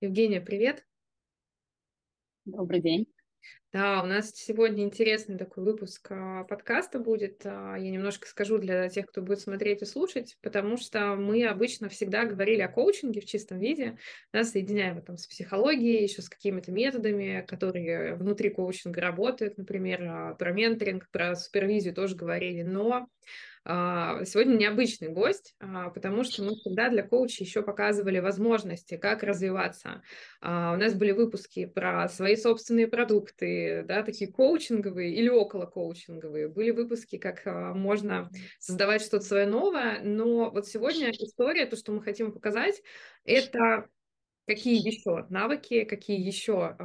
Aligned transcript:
Евгения, 0.00 0.40
привет. 0.40 0.84
Добрый 2.44 2.80
день. 2.80 3.08
Да, 3.72 4.00
у 4.00 4.06
нас 4.06 4.30
сегодня 4.32 4.84
интересный 4.84 5.36
такой 5.36 5.64
выпуск 5.64 6.06
а, 6.12 6.44
подкаста 6.44 7.00
будет. 7.00 7.42
А, 7.44 7.74
я 7.74 7.90
немножко 7.90 8.28
скажу 8.28 8.58
для 8.58 8.88
тех, 8.90 9.06
кто 9.06 9.22
будет 9.22 9.40
смотреть 9.40 9.82
и 9.82 9.86
слушать, 9.86 10.38
потому 10.40 10.76
что 10.76 11.16
мы 11.16 11.44
обычно 11.44 11.88
всегда 11.88 12.26
говорили 12.26 12.60
о 12.60 12.68
коучинге 12.68 13.20
в 13.20 13.26
чистом 13.26 13.58
виде, 13.58 13.98
да, 14.32 14.44
соединяем 14.44 14.98
это 14.98 15.08
там 15.08 15.16
с 15.16 15.26
психологией, 15.26 16.04
еще 16.04 16.22
с 16.22 16.28
какими-то 16.28 16.70
методами, 16.70 17.44
которые 17.48 18.14
внутри 18.14 18.50
коучинга 18.50 19.00
работают, 19.00 19.58
например, 19.58 20.02
а, 20.04 20.34
про 20.36 20.52
менторинг, 20.52 21.10
про 21.10 21.34
супервизию 21.34 21.92
тоже 21.92 22.14
говорили, 22.14 22.62
но 22.62 23.08
сегодня 24.24 24.56
необычный 24.56 25.08
гость, 25.08 25.54
а, 25.60 25.90
потому 25.90 26.24
что 26.24 26.42
мы 26.42 26.54
всегда 26.56 26.88
для 26.88 27.02
коуча 27.02 27.44
еще 27.44 27.62
показывали 27.62 28.18
возможности, 28.18 28.96
как 28.96 29.22
развиваться. 29.22 30.02
А, 30.40 30.72
у 30.72 30.76
нас 30.76 30.94
были 30.94 31.12
выпуски 31.12 31.66
про 31.66 32.08
свои 32.08 32.36
собственные 32.36 32.88
продукты, 32.88 33.84
да, 33.86 34.02
такие 34.02 34.32
коучинговые 34.32 35.14
или 35.14 35.28
около 35.28 35.66
коучинговые. 35.66 36.48
Были 36.48 36.70
выпуски, 36.70 37.18
как 37.18 37.44
можно 37.44 38.30
создавать 38.58 39.02
что-то 39.02 39.24
свое 39.24 39.46
новое, 39.46 40.00
но 40.02 40.50
вот 40.50 40.66
сегодня 40.66 41.10
история, 41.10 41.66
то, 41.66 41.76
что 41.76 41.92
мы 41.92 42.02
хотим 42.02 42.32
показать, 42.32 42.82
это 43.24 43.88
какие 44.46 44.76
еще 44.76 45.26
навыки, 45.30 45.84
какие 45.84 46.20
еще 46.20 46.76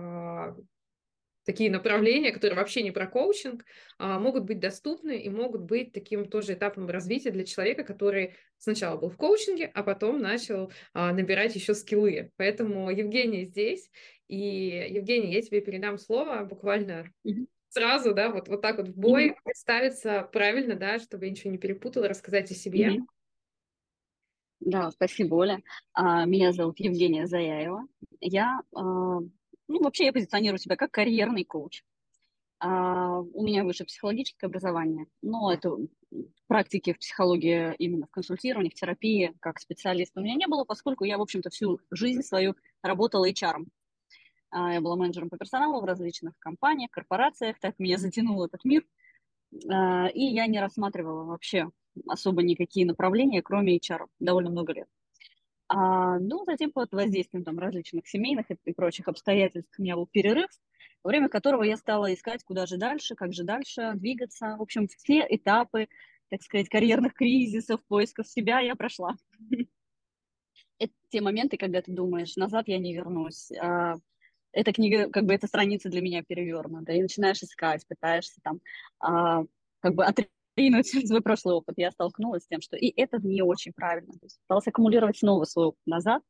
такие 1.46 1.70
направления, 1.70 2.32
которые 2.32 2.58
вообще 2.58 2.84
не 2.84 2.92
про 2.92 3.08
коучинг, 3.08 3.66
а, 3.98 4.20
могут 4.20 4.44
быть 4.46 4.60
доступны 4.60 5.18
и 5.18 5.30
могут 5.30 5.62
быть 5.62 5.92
таким 5.92 6.28
тоже 6.28 6.54
этапом 6.54 6.88
развития 6.90 7.32
для 7.32 7.46
человека, 7.46 7.84
который 7.84 8.36
сначала 8.58 8.98
был 8.98 9.10
в 9.10 9.18
коучинге, 9.18 9.70
а 9.74 9.84
потом 9.84 10.20
начал 10.20 10.72
а, 10.94 11.12
набирать 11.14 11.56
еще 11.56 11.74
скиллы. 11.74 12.32
Поэтому 12.38 12.90
Евгения 12.90 13.46
здесь, 13.46 13.90
и 14.28 14.38
Евгения, 14.90 15.34
я 15.34 15.42
тебе 15.42 15.62
передам 15.62 15.98
слово 15.98 16.44
буквально 16.44 17.12
сразу, 17.70 18.14
да, 18.14 18.30
вот, 18.30 18.48
вот 18.48 18.62
так 18.62 18.78
вот 18.78 18.90
в 18.90 18.96
бой, 18.96 19.30
mm-hmm. 19.30 19.38
представиться 19.44 20.30
правильно, 20.32 20.76
да, 20.76 21.00
чтобы 21.00 21.26
я 21.26 21.32
ничего 21.32 21.52
не 21.52 21.58
перепутала, 21.58 22.08
рассказать 22.08 22.52
о 22.52 22.56
себе. 22.56 22.96
Mm-hmm. 22.96 23.02
Да, 24.62 24.92
спасибо, 24.92 25.36
Оля. 25.36 25.62
А, 25.94 26.26
меня 26.26 26.54
зовут 26.54 26.80
Евгения 26.80 27.28
Заяева. 27.28 27.86
Я 28.22 28.62
ну, 29.68 29.82
вообще 29.82 30.06
я 30.06 30.14
позиционирую 30.14 30.60
себя 30.60 30.76
как 30.76 30.92
карьерный 30.92 31.44
коуч. 31.44 31.84
А, 32.60 33.20
у 33.20 33.44
меня 33.44 33.64
выше 33.64 33.86
психологическое 33.86 34.48
образование, 34.48 35.08
но 35.22 35.52
это 35.52 35.76
практики 36.48 36.94
в 36.94 37.00
психологии 37.00 37.76
именно 37.78 38.08
в 38.08 38.12
консультировании, 38.12 38.70
в 38.70 38.76
терапии, 38.76 39.34
как 39.42 39.60
специалист 39.60 40.16
у 40.16 40.22
меня 40.22 40.36
не 40.36 40.48
было, 40.48 40.64
поскольку 40.64 41.04
я, 41.04 41.18
в 41.18 41.22
общем-то, 41.22 41.50
всю 41.50 41.80
жизнь 41.92 42.22
свою 42.22 42.56
работала 42.82 43.30
HR. 43.30 43.66
А, 44.52 44.74
я 44.74 44.82
была 44.82 44.96
менеджером 44.96 45.30
по 45.30 45.38
персоналу 45.38 45.82
в 45.82 45.86
различных 45.86 46.38
компаниях, 46.40 46.92
корпорациях, 46.92 47.60
так 47.60 47.78
меня 47.80 47.98
затянул 47.98 48.44
этот 48.46 48.64
мир. 48.64 48.86
А, 49.70 50.08
и 50.08 50.22
я 50.22 50.48
не 50.48 50.60
рассматривала 50.60 51.26
вообще 51.26 51.70
особо 52.08 52.44
никакие 52.44 52.86
направления, 52.86 53.42
кроме 53.42 53.78
HR, 53.78 54.06
довольно 54.20 54.52
много 54.52 54.74
лет. 54.74 54.88
А, 55.76 56.20
ну, 56.20 56.46
затем 56.46 56.72
под 56.72 56.92
воздействием 56.92 57.44
там, 57.44 57.58
различных 57.58 58.08
семейных 58.08 58.52
и, 58.52 58.58
и 58.66 58.74
прочих 58.74 59.08
обстоятельств 59.08 59.74
у 59.80 59.82
меня 59.82 59.96
был 59.96 60.06
перерыв, 60.06 60.50
во 61.04 61.08
время 61.10 61.30
которого 61.30 61.64
я 61.64 61.78
стала 61.78 62.14
искать, 62.14 62.44
куда 62.44 62.68
же 62.68 62.78
дальше, 62.78 63.16
как 63.16 63.34
же 63.34 63.44
дальше 63.44 63.94
двигаться. 63.96 64.56
В 64.60 64.62
общем, 64.62 64.88
все 64.88 65.26
этапы, 65.28 65.88
так 66.30 66.44
сказать, 66.44 66.70
карьерных 66.70 67.16
кризисов, 67.16 67.84
поисков 67.88 68.28
себя 68.28 68.60
я 68.60 68.76
прошла. 68.76 69.16
Это 70.78 70.94
те 71.10 71.22
моменты, 71.22 71.58
когда 71.58 71.82
ты 71.82 71.92
думаешь, 71.92 72.36
назад 72.36 72.68
я 72.68 72.78
не 72.78 72.94
вернусь. 72.94 73.52
А, 73.54 73.96
эта 74.52 74.74
книга, 74.74 75.10
как 75.10 75.26
бы, 75.26 75.34
эта 75.34 75.48
страница 75.48 75.90
для 75.90 76.02
меня 76.02 76.22
перевернута. 76.22 76.92
И 76.92 77.02
начинаешь 77.02 77.42
искать, 77.42 77.88
пытаешься 77.88 78.40
там 78.44 78.62
а, 79.00 79.44
как 79.80 79.96
бы 79.96 80.06
ринуть 80.56 80.88
свой 81.08 81.22
прошлый 81.22 81.56
опыт, 81.56 81.76
я 81.78 81.92
столкнулась 81.92 82.44
с 82.44 82.48
тем, 82.48 82.62
что 82.62 82.78
и 82.78 82.94
это 82.96 83.18
не 83.20 83.42
очень 83.42 83.74
правильно. 83.74 84.14
То 84.14 84.26
есть 84.26 84.40
пыталась 84.48 84.68
аккумулировать 84.68 85.18
снова 85.18 85.46
свой 85.46 85.68
опыт 85.68 85.82
назад, 85.86 86.24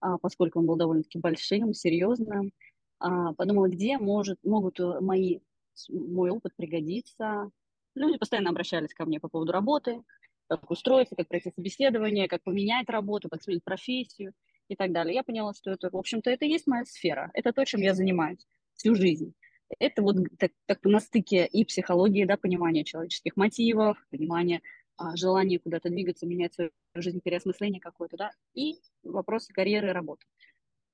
а, 0.00 0.18
поскольку 0.18 0.60
он 0.60 0.66
был 0.66 0.76
довольно-таки 0.76 1.18
большим, 1.18 1.74
серьезным. 1.74 2.52
А, 2.98 3.32
подумала, 3.34 3.68
где 3.68 3.98
может, 3.98 4.38
могут 4.42 4.80
э, 4.80 5.00
мои, 5.00 5.40
мой 5.88 6.30
опыт 6.30 6.52
пригодиться. 6.56 7.50
Люди 7.94 8.18
постоянно 8.18 8.50
обращались 8.50 8.94
ко 8.94 9.04
мне 9.04 9.20
по 9.20 9.28
поводу 9.28 9.52
работы, 9.52 10.02
как 10.48 10.70
устроиться, 10.70 11.14
как 11.14 11.28
пройти 11.28 11.52
собеседование, 11.54 12.28
как 12.28 12.42
поменять 12.42 12.88
работу, 12.88 13.28
как 13.28 13.42
сменить 13.42 13.64
профессию 13.64 14.32
и 14.68 14.74
так 14.74 14.92
далее. 14.92 15.14
Я 15.14 15.22
поняла, 15.22 15.54
что 15.54 15.70
это, 15.70 15.90
в 15.90 15.96
общем-то, 15.96 16.30
это 16.30 16.44
и 16.44 16.50
есть 16.50 16.66
моя 16.66 16.84
сфера. 16.84 17.30
Это 17.34 17.52
то, 17.52 17.64
чем 17.64 17.80
я 17.80 17.94
занимаюсь 17.94 18.46
всю 18.74 18.94
жизнь 18.94 19.34
это 19.78 20.02
вот 20.02 20.16
так, 20.38 20.52
так 20.66 20.84
на 20.84 21.00
стыке 21.00 21.46
и 21.46 21.64
психологии, 21.64 22.24
да, 22.24 22.36
понимания 22.36 22.84
человеческих 22.84 23.36
мотивов, 23.36 23.98
понимания 24.10 24.62
а, 24.96 25.16
желания 25.16 25.58
куда-то 25.58 25.90
двигаться, 25.90 26.26
менять 26.26 26.54
свою 26.54 26.70
жизнь, 26.94 27.20
переосмысление 27.20 27.80
какое-то, 27.80 28.16
да, 28.16 28.30
и 28.54 28.80
вопросы 29.02 29.52
карьеры 29.52 29.88
и 29.88 29.92
работы. 29.92 30.26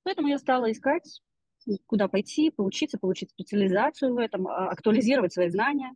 Поэтому 0.02 0.28
я 0.28 0.38
стала 0.38 0.70
искать, 0.70 1.22
куда 1.86 2.08
пойти, 2.08 2.50
поучиться, 2.50 2.98
получить 2.98 3.30
специализацию 3.30 4.14
в 4.14 4.18
этом, 4.18 4.46
а, 4.46 4.68
актуализировать 4.68 5.32
свои 5.32 5.48
знания. 5.48 5.94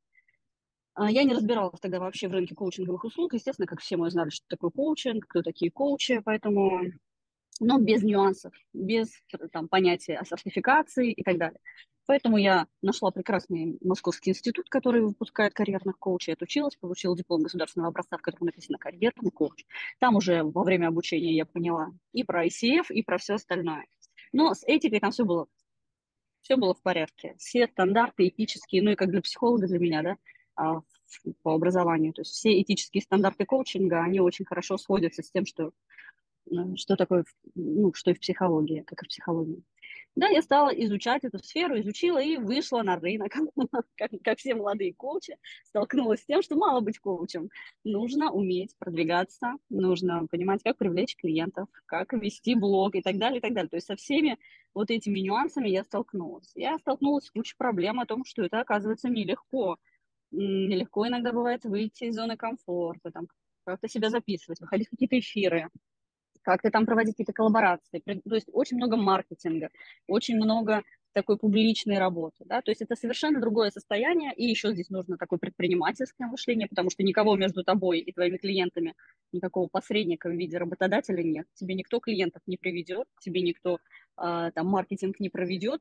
А, 0.94 1.11
я 1.11 1.25
не 1.25 1.34
разбиралась 1.34 1.81
тогда 1.81 2.00
вообще 2.00 2.28
в 2.28 2.33
рынке 2.33 2.55
коучинговых 2.55 3.05
услуг. 3.05 3.34
Естественно, 3.34 3.67
как 3.67 3.81
все 3.81 3.97
мы 3.97 4.11
знали, 4.11 4.31
что 4.31 4.47
такое 4.49 4.71
коучинг, 4.71 5.27
кто 5.27 5.43
такие 5.43 5.71
коучи, 5.71 6.21
поэтому 6.25 6.93
но 7.61 7.79
без 7.79 8.03
нюансов, 8.03 8.53
без 8.73 9.09
там, 9.53 9.69
понятия 9.69 10.19
о 10.19 10.25
сертификации 10.25 11.13
и 11.13 11.23
так 11.23 11.39
далее. 11.39 11.61
Поэтому 12.07 12.39
я 12.39 12.67
нашла 12.81 13.11
прекрасный 13.11 13.77
Московский 13.83 14.31
институт, 14.31 14.71
который 14.71 15.03
выпускает 15.03 15.53
карьерных 15.53 15.99
коучей, 15.99 16.33
отучилась, 16.33 16.75
получила 16.77 17.15
диплом 17.15 17.43
государственного 17.43 17.91
образца, 17.91 18.17
в 18.17 18.23
котором 18.23 18.47
написано 18.47 18.79
«карьерный 18.79 19.31
коуч». 19.31 19.67
Там 19.99 20.17
уже 20.17 20.43
во 20.43 20.65
время 20.65 20.89
обучения 20.89 21.37
я 21.37 21.45
поняла 21.45 21.91
и 22.13 22.25
про 22.25 22.47
ICF, 22.47 22.87
и 22.89 23.03
про 23.03 23.19
все 23.19 23.35
остальное. 23.35 23.85
Но 24.33 24.55
с 24.55 24.65
этикой 24.65 25.01
там 25.01 25.11
все 25.11 25.25
было, 25.25 25.49
все 26.41 26.57
было 26.57 26.73
в 26.73 26.81
порядке. 26.81 27.35
Все 27.39 27.67
стандарты 27.67 28.29
этические, 28.29 28.83
ну 28.83 28.93
и 28.93 28.95
как 28.95 29.11
для 29.11 29.21
психолога, 29.21 29.67
для 29.67 29.79
меня, 29.79 30.03
да, 30.03 30.17
а, 30.57 30.81
по 31.43 31.55
образованию. 31.55 32.15
То 32.15 32.23
есть 32.23 32.33
все 32.33 32.61
этические 32.61 33.03
стандарты 33.03 33.45
коучинга, 33.45 34.03
они 34.03 34.21
очень 34.21 34.47
хорошо 34.47 34.79
сходятся 34.79 35.23
с 35.23 35.31
тем, 35.31 35.45
что, 35.45 35.73
что 36.77 36.97
такое, 36.97 37.25
ну, 37.55 37.93
что 37.95 38.11
и 38.11 38.15
в 38.15 38.21
психологии, 38.21 38.83
как 38.87 39.03
и 39.03 39.07
в 39.07 39.09
психологии. 39.09 39.63
Да, 40.17 40.27
я 40.27 40.43
стала 40.43 40.71
изучать 40.71 41.23
эту 41.25 41.39
сферу, 41.39 41.79
изучила 41.79 42.19
и 42.21 42.37
вышла 42.37 42.83
на 42.83 42.97
рынок, 42.97 43.33
как, 43.97 44.11
как 44.25 44.39
все 44.39 44.55
молодые 44.55 44.93
коучи, 44.93 45.37
столкнулась 45.65 46.23
с 46.23 46.27
тем, 46.27 46.43
что 46.43 46.57
мало 46.57 46.81
быть 46.81 46.99
коучем. 46.99 47.51
Нужно 47.85 48.33
уметь 48.33 48.77
продвигаться, 48.79 49.53
нужно 49.71 50.27
понимать, 50.27 50.63
как 50.65 50.77
привлечь 50.77 51.15
клиентов, 51.15 51.69
как 51.87 52.13
вести 52.15 52.57
блог 52.57 52.97
и 52.97 53.01
так 53.01 53.17
далее, 53.17 53.39
и 53.39 53.41
так 53.41 53.55
далее. 53.55 53.71
То 53.71 53.77
есть 53.77 53.87
со 53.87 53.95
всеми 53.95 54.39
вот 54.75 54.91
этими 54.91 55.21
нюансами 55.21 55.69
я 55.69 55.85
столкнулась. 55.85 56.51
Я 56.57 56.79
столкнулась 56.79 57.27
с 57.27 57.31
кучей 57.31 57.55
проблем 57.57 58.01
о 58.01 58.07
том, 58.07 58.25
что 58.25 58.43
это 58.43 58.61
оказывается 58.61 59.09
нелегко. 59.09 59.77
Нелегко 60.33 61.07
иногда 61.07 61.33
бывает 61.33 61.65
выйти 61.65 62.05
из 62.05 62.17
зоны 62.17 62.37
комфорта, 62.37 63.13
там, 63.13 63.29
как-то 63.65 63.89
себя 63.89 64.11
записывать, 64.11 64.61
выходить 64.61 64.89
в 64.89 64.91
какие-то 64.91 65.19
эфиры, 65.19 65.69
как-то 66.53 66.71
там 66.71 66.87
проводить 66.87 67.15
какие-то 67.15 67.33
коллаборации. 67.33 68.01
То 68.01 68.35
есть 68.35 68.49
очень 68.53 68.79
много 68.79 68.97
маркетинга, 68.97 69.69
очень 70.07 70.37
много 70.37 70.83
такой 71.13 71.37
публичной 71.37 71.99
работы, 71.99 72.45
да, 72.45 72.63
то 72.63 72.71
есть 72.71 72.81
это 72.81 72.95
совершенно 72.95 73.41
другое 73.41 73.71
состояние, 73.71 74.33
и 74.35 74.45
еще 74.45 74.73
здесь 74.73 74.89
нужно 74.89 75.17
такое 75.17 75.39
предпринимательское 75.39 76.29
мышление, 76.29 76.69
потому 76.69 76.91
что 76.91 77.03
никого 77.03 77.35
между 77.35 77.65
тобой 77.65 77.99
и 77.99 78.13
твоими 78.13 78.37
клиентами, 78.37 78.95
никакого 79.33 79.69
посредника 79.69 80.29
в 80.29 80.33
виде 80.33 80.59
работодателя 80.59 81.23
нет, 81.23 81.47
тебе 81.55 81.75
никто 81.75 81.99
клиентов 81.99 82.43
не 82.47 82.57
приведет, 82.57 83.07
тебе 83.21 83.41
никто 83.41 83.79
э, 84.17 84.51
там 84.55 84.67
маркетинг 84.67 85.19
не 85.19 85.29
проведет, 85.29 85.81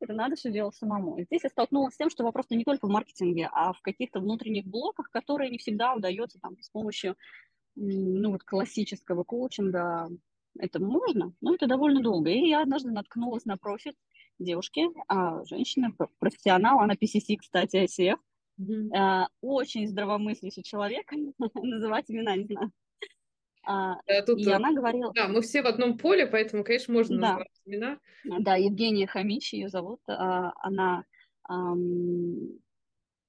это 0.00 0.12
надо 0.12 0.36
все 0.36 0.50
делать 0.50 0.74
самому. 0.74 1.16
И 1.16 1.24
здесь 1.24 1.44
я 1.44 1.50
столкнулась 1.50 1.94
с 1.94 1.96
тем, 1.96 2.10
что 2.10 2.24
вопрос 2.24 2.46
не 2.50 2.64
только 2.64 2.86
в 2.86 2.90
маркетинге, 2.90 3.48
а 3.52 3.72
в 3.72 3.80
каких-то 3.80 4.20
внутренних 4.20 4.66
блоках, 4.66 5.08
которые 5.10 5.50
не 5.50 5.56
всегда 5.56 5.94
удается 5.94 6.38
там 6.40 6.60
с 6.60 6.68
помощью 6.68 7.16
ну, 7.76 8.32
вот 8.32 8.44
классического 8.44 9.24
коучинга 9.24 10.10
это 10.58 10.80
можно, 10.80 11.32
но 11.40 11.54
это 11.54 11.66
довольно 11.66 12.02
долго. 12.02 12.30
И 12.30 12.48
я 12.48 12.62
однажды 12.62 12.90
наткнулась 12.90 13.44
на 13.44 13.56
профиль 13.56 13.96
девушки, 14.38 14.86
а, 15.08 15.44
женщины, 15.44 15.94
профессионал, 16.18 16.80
она 16.80 16.94
PCC, 16.94 17.36
кстати, 17.38 17.84
ICF, 17.84 18.18
mm-hmm. 18.60 18.96
а, 18.96 19.28
очень 19.40 19.86
здравомыслящий 19.86 20.62
человек, 20.62 21.10
называть 21.54 22.10
имена 22.10 22.36
не 22.36 22.44
знаю. 22.44 22.72
А, 23.66 23.96
да, 24.06 24.22
тут, 24.22 24.40
и 24.40 24.50
она 24.50 24.72
говорила... 24.72 25.12
Да, 25.14 25.28
мы 25.28 25.40
все 25.40 25.62
в 25.62 25.66
одном 25.66 25.96
поле, 25.96 26.26
поэтому, 26.26 26.64
конечно, 26.64 26.92
можно 26.92 27.16
да. 27.16 27.28
называть 27.28 27.60
имена. 27.64 27.98
Да, 28.40 28.56
Евгения 28.56 29.06
Хамич 29.06 29.52
ее 29.54 29.68
зовут. 29.68 30.00
А, 30.06 30.52
она 30.60 31.04
ам, 31.44 32.58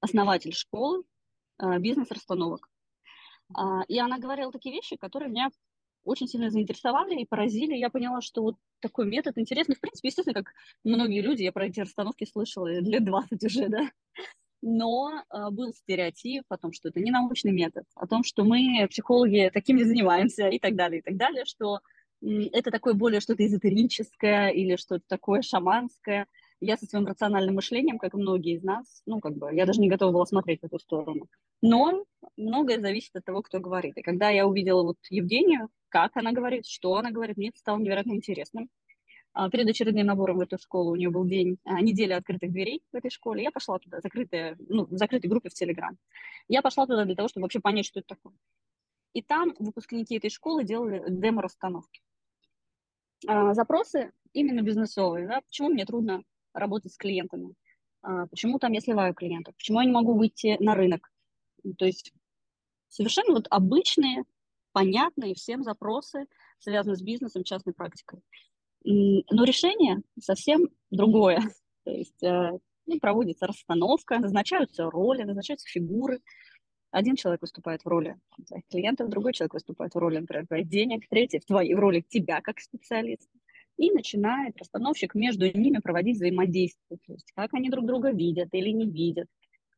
основатель 0.00 0.52
школы 0.52 1.04
а, 1.58 1.78
бизнес-расстановок. 1.78 2.68
А, 3.54 3.82
и 3.88 3.98
она 3.98 4.18
говорила 4.18 4.52
такие 4.52 4.74
вещи, 4.74 4.96
которые 4.96 5.30
меня 5.30 5.50
очень 6.04 6.28
сильно 6.28 6.50
заинтересовали 6.50 7.20
и 7.20 7.26
поразили. 7.26 7.74
Я 7.74 7.90
поняла, 7.90 8.20
что 8.20 8.42
вот 8.42 8.56
такой 8.80 9.06
метод 9.06 9.36
интересный. 9.38 9.74
В 9.74 9.80
принципе, 9.80 10.08
естественно, 10.08 10.42
как 10.42 10.52
многие 10.84 11.20
люди, 11.20 11.42
я 11.42 11.52
про 11.52 11.66
эти 11.66 11.80
расстановки 11.80 12.24
слышала 12.24 12.66
лет 12.80 13.04
20 13.04 13.44
уже, 13.44 13.68
да. 13.68 13.90
Но 14.62 15.12
э, 15.12 15.50
был 15.50 15.72
стереотип 15.74 16.44
о 16.48 16.56
том, 16.56 16.72
что 16.72 16.88
это 16.88 17.00
не 17.00 17.10
научный 17.10 17.52
метод, 17.52 17.84
о 17.94 18.06
том, 18.06 18.24
что 18.24 18.42
мы, 18.44 18.86
психологи, 18.88 19.50
таким 19.52 19.76
не 19.76 19.84
занимаемся 19.84 20.48
и 20.48 20.58
так 20.58 20.74
далее, 20.76 21.00
и 21.00 21.02
так 21.02 21.16
далее, 21.16 21.44
что 21.44 21.80
это 22.22 22.70
такое 22.70 22.94
более 22.94 23.20
что-то 23.20 23.46
эзотерическое 23.46 24.48
или 24.48 24.76
что-то 24.76 25.04
такое 25.06 25.42
шаманское. 25.42 26.26
Я 26.60 26.78
со 26.78 26.86
своим 26.86 27.06
рациональным 27.06 27.56
мышлением, 27.56 27.98
как 27.98 28.14
и 28.14 28.16
многие 28.16 28.54
из 28.54 28.62
нас, 28.62 29.02
ну, 29.04 29.20
как 29.20 29.36
бы, 29.36 29.54
я 29.54 29.66
даже 29.66 29.80
не 29.80 29.90
готова 29.90 30.12
была 30.12 30.24
смотреть 30.24 30.62
в 30.62 30.64
эту 30.64 30.78
сторону. 30.78 31.28
Но 31.62 32.04
многое 32.36 32.80
зависит 32.80 33.16
от 33.16 33.24
того, 33.24 33.42
кто 33.42 33.60
говорит. 33.60 33.96
И 33.96 34.02
когда 34.02 34.30
я 34.30 34.46
увидела 34.46 34.82
вот 34.82 34.98
Евгению, 35.10 35.68
как 35.88 36.16
она 36.16 36.32
говорит, 36.32 36.66
что 36.66 36.96
она 36.96 37.10
говорит, 37.10 37.36
мне 37.36 37.48
это 37.48 37.58
стало 37.58 37.78
невероятно 37.78 38.12
интересным. 38.12 38.68
А, 39.32 39.50
перед 39.50 39.68
очередным 39.68 40.06
набором 40.06 40.38
в 40.38 40.40
эту 40.40 40.58
школу 40.58 40.92
у 40.92 40.96
нее 40.96 41.10
был 41.10 41.26
день, 41.26 41.58
а, 41.64 41.80
неделя 41.80 42.16
открытых 42.16 42.50
дверей 42.50 42.82
в 42.90 42.96
этой 42.96 43.10
школе. 43.10 43.42
Я 43.42 43.50
пошла 43.50 43.78
туда, 43.78 44.00
закрытая, 44.00 44.56
ну, 44.68 44.86
в 44.86 44.96
закрытой 44.96 45.26
группе 45.26 45.50
в 45.50 45.54
Телеграм. 45.54 45.96
Я 46.48 46.62
пошла 46.62 46.86
туда 46.86 47.04
для 47.04 47.14
того, 47.14 47.28
чтобы 47.28 47.44
вообще 47.44 47.60
понять, 47.60 47.84
что 47.84 48.00
это 48.00 48.08
такое. 48.08 48.34
И 49.12 49.22
там 49.22 49.54
выпускники 49.58 50.16
этой 50.16 50.30
школы 50.30 50.64
делали 50.64 51.04
демо-расстановки. 51.08 52.00
А, 53.26 53.52
запросы 53.52 54.12
именно 54.32 54.62
бизнесовые. 54.62 55.26
Да? 55.26 55.40
Почему 55.42 55.68
мне 55.68 55.84
трудно 55.84 56.22
работать 56.54 56.92
с 56.92 56.96
клиентами? 56.96 57.54
Почему 58.30 58.58
там 58.58 58.72
я 58.72 58.80
сливаю 58.80 59.14
клиентов? 59.14 59.56
Почему 59.56 59.80
я 59.80 59.86
не 59.86 59.92
могу 59.92 60.14
выйти 60.14 60.56
на 60.60 60.74
рынок? 60.74 61.10
То 61.74 61.86
есть 61.86 62.12
совершенно 62.88 63.34
вот 63.34 63.46
обычные, 63.50 64.24
понятные 64.72 65.34
всем 65.34 65.62
запросы, 65.62 66.26
связанные 66.58 66.96
с 66.96 67.02
бизнесом, 67.02 67.44
частной 67.44 67.74
практикой. 67.74 68.20
Но 68.84 69.44
решение 69.44 70.02
совсем 70.20 70.68
другое. 70.90 71.40
То 71.84 71.90
есть 71.90 72.22
э, 72.22 72.52
ну, 72.86 72.98
проводится 73.00 73.46
расстановка, 73.46 74.18
назначаются 74.18 74.88
роли, 74.90 75.22
назначаются 75.22 75.68
фигуры. 75.68 76.20
Один 76.90 77.16
человек 77.16 77.42
выступает 77.42 77.82
в 77.82 77.88
роли 77.88 78.16
твоих 78.46 78.64
клиентов, 78.68 79.10
другой 79.10 79.32
человек 79.32 79.54
выступает 79.54 79.94
в 79.94 79.98
роли, 79.98 80.18
например, 80.18 80.46
твоих 80.46 80.68
денег, 80.68 81.06
третий 81.08 81.40
в, 81.40 81.44
твоей, 81.44 81.74
в 81.74 81.78
роли 81.78 82.00
тебя 82.00 82.40
как 82.40 82.60
специалиста. 82.60 83.28
И 83.76 83.90
начинает 83.90 84.56
расстановщик 84.56 85.14
между 85.14 85.46
ними 85.46 85.78
проводить 85.78 86.16
взаимодействие, 86.16 86.98
то 87.06 87.12
есть 87.12 87.30
как 87.34 87.52
они 87.52 87.68
друг 87.68 87.84
друга 87.84 88.10
видят 88.10 88.48
или 88.52 88.70
не 88.70 88.88
видят. 88.88 89.28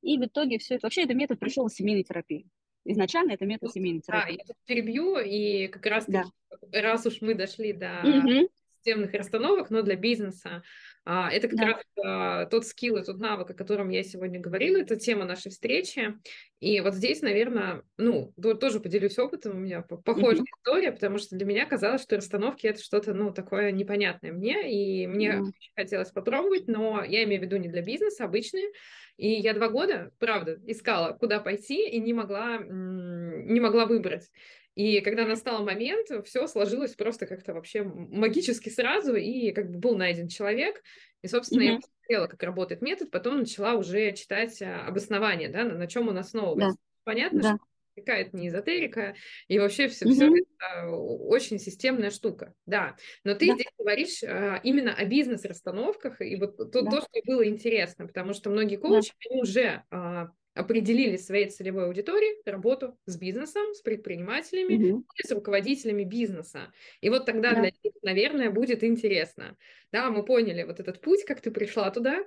И 0.03 0.19
в 0.19 0.25
итоге 0.25 0.59
все 0.59 0.77
это, 0.77 0.87
вообще 0.87 1.03
этот 1.03 1.17
метод 1.17 1.39
пришел 1.39 1.67
из 1.67 1.75
семейной 1.75 2.05
терапии. 2.05 2.47
Изначально 2.85 3.33
это 3.33 3.45
метод 3.45 3.73
семейной 3.73 4.01
терапии. 4.01 4.37
Да, 4.37 4.43
я 4.43 4.45
тут 4.47 4.57
перебью, 4.65 5.19
и 5.19 5.69
как 5.69 5.85
раз, 5.87 6.05
да. 6.07 6.25
раз 6.73 7.05
уж 7.07 7.21
мы 7.21 7.35
дошли 7.35 7.73
до 7.73 8.03
угу 8.05 8.49
системных 8.79 9.13
расстановок, 9.13 9.71
но 9.71 9.83
для 9.83 9.97
бизнеса. 9.97 10.63
А, 11.05 11.31
это 11.31 11.49
как 11.49 11.59
да. 11.59 11.67
раз 11.67 11.83
а, 12.05 12.47
тот 12.47 12.67
скилл 12.67 12.97
и 12.97 13.05
тот 13.05 13.19
навык, 13.19 13.51
о 13.51 13.55
котором 13.55 13.89
я 13.89 14.03
сегодня 14.03 14.41
говорила, 14.41 14.79
это 14.79 14.97
тема 14.97 15.25
нашей 15.25 15.51
встречи. 15.51 16.15
И 16.61 16.81
вот 16.81 16.95
здесь, 16.95 17.23
наверное, 17.23 17.83
ну, 17.97 18.33
тоже 18.61 18.81
поделюсь 18.81 19.19
опытом, 19.19 19.57
у 19.57 19.61
меня 19.61 19.83
похожая 19.83 20.43
mm-hmm. 20.43 20.59
история, 20.59 20.93
потому 20.93 21.19
что 21.19 21.37
для 21.37 21.47
меня 21.47 21.67
казалось, 21.67 22.03
что 22.03 22.17
расстановки 22.17 22.67
это 22.67 22.83
что-то, 22.83 23.15
ну, 23.15 23.33
такое 23.33 23.73
непонятное 23.73 24.33
мне, 24.33 24.71
и 24.71 25.07
мне 25.07 25.37
mm-hmm. 25.37 25.53
хотелось 25.77 26.11
попробовать, 26.11 26.67
но 26.67 27.03
я 27.03 27.25
имею 27.25 27.41
в 27.41 27.45
виду 27.45 27.57
не 27.57 27.69
для 27.69 27.83
бизнеса, 27.83 28.25
обычные. 28.25 28.71
И 29.17 29.31
я 29.31 29.53
два 29.53 29.69
года, 29.69 30.13
правда, 30.19 30.61
искала, 30.67 31.13
куда 31.13 31.41
пойти, 31.41 31.89
и 31.89 31.99
не 31.99 32.13
могла, 32.13 32.59
не 32.59 33.61
могла 33.61 33.87
выбрать. 33.87 34.31
И 34.79 35.01
когда 35.01 35.27
настал 35.27 35.65
момент, 35.65 36.07
все 36.25 36.47
сложилось 36.47 36.95
просто 36.95 37.27
как-то 37.27 37.53
вообще 37.53 37.83
магически 37.83 38.69
сразу, 38.69 39.17
и 39.17 39.51
как 39.51 39.73
бы 39.73 39.79
был 39.79 39.97
найден 39.97 40.29
человек. 40.29 40.81
И, 41.21 41.27
собственно, 41.27 41.63
mm-hmm. 41.63 41.67
я 41.67 41.81
посмотрела, 41.81 42.27
как 42.29 42.43
работает 42.45 42.81
метод, 42.81 43.11
потом 43.11 43.41
начала 43.41 43.75
уже 43.75 44.13
читать 44.13 44.63
а, 44.63 44.87
обоснование, 44.87 45.49
да, 45.49 45.65
на, 45.65 45.75
на 45.75 45.89
чем 45.89 46.07
он 46.07 46.17
основывается. 46.19 46.79
Да. 46.79 47.03
Понятно, 47.03 47.43
да. 47.43 47.49
что 47.57 47.59
какая-то 47.97 48.37
не 48.37 48.47
эзотерика, 48.47 49.17
и 49.49 49.59
вообще 49.59 49.89
все, 49.89 50.05
mm-hmm. 50.05 50.13
все 50.13 50.27
это 50.29 50.89
очень 50.91 51.59
системная 51.59 52.11
штука, 52.11 52.55
да. 52.65 52.95
Но 53.25 53.35
ты 53.35 53.49
да. 53.49 53.55
здесь 53.55 53.73
говоришь 53.77 54.23
а, 54.23 54.61
именно 54.63 54.95
о 54.95 55.05
бизнес-расстановках, 55.07 56.21
и 56.21 56.37
вот 56.37 56.57
то, 56.57 56.83
да. 56.83 56.89
то, 56.89 57.01
что 57.01 57.21
было 57.27 57.45
интересно, 57.49 58.07
потому 58.07 58.33
что 58.33 58.49
многие 58.49 58.77
коучи, 58.77 59.11
да. 59.11 59.29
они 59.29 59.43
уже 59.43 59.83
а, 59.91 60.29
определили 60.59 61.17
своей 61.17 61.49
целевой 61.49 61.87
аудитории 61.87 62.43
работу 62.45 62.99
с 63.07 63.17
бизнесом, 63.17 63.75
с 63.75 63.81
предпринимателями, 63.81 64.91
угу. 64.91 65.07
с 65.25 65.31
руководителями 65.31 66.03
бизнеса. 66.03 66.73
И 67.01 67.09
вот 67.11 67.27
тогда 67.27 67.55
да. 67.55 67.61
для 67.61 67.71
них, 67.85 67.95
наверное, 68.03 68.51
будет 68.51 68.83
интересно. 68.83 69.57
Да, 69.93 70.11
мы 70.11 70.25
поняли 70.25 70.65
вот 70.65 70.81
этот 70.81 71.01
путь, 71.01 71.25
как 71.25 71.41
ты 71.41 71.53
пришла 71.53 71.91
туда 71.91 72.27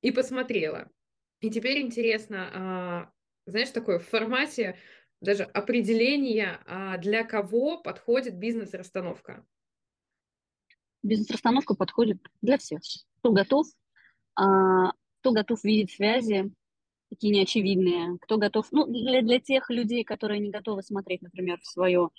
и 0.00 0.10
посмотрела. 0.10 0.90
И 1.40 1.50
теперь 1.50 1.80
интересно, 1.80 2.50
а, 2.54 3.12
знаешь, 3.44 3.70
такое 3.70 3.98
в 3.98 4.08
формате 4.08 4.76
даже 5.20 5.42
определения, 5.42 6.60
а, 6.64 6.96
для 6.96 7.22
кого 7.22 7.78
подходит 7.82 8.38
бизнес-расстановка. 8.38 9.44
Бизнес-расстановка 11.02 11.74
подходит 11.74 12.18
для 12.40 12.56
всех. 12.56 12.80
Кто 13.18 13.32
готов, 13.32 13.66
а, 14.36 14.92
кто 15.20 15.32
готов 15.32 15.62
видеть 15.64 15.92
связи 15.92 16.50
такие 17.10 17.34
неочевидные, 17.34 18.18
кто 18.20 18.38
готов, 18.38 18.66
ну, 18.70 18.86
для, 18.86 19.22
для 19.22 19.40
тех 19.40 19.70
людей, 19.70 20.04
которые 20.04 20.40
не 20.40 20.50
готовы 20.50 20.82
смотреть, 20.82 21.22
например, 21.22 21.58
в 21.60 21.66
свою 21.66 22.10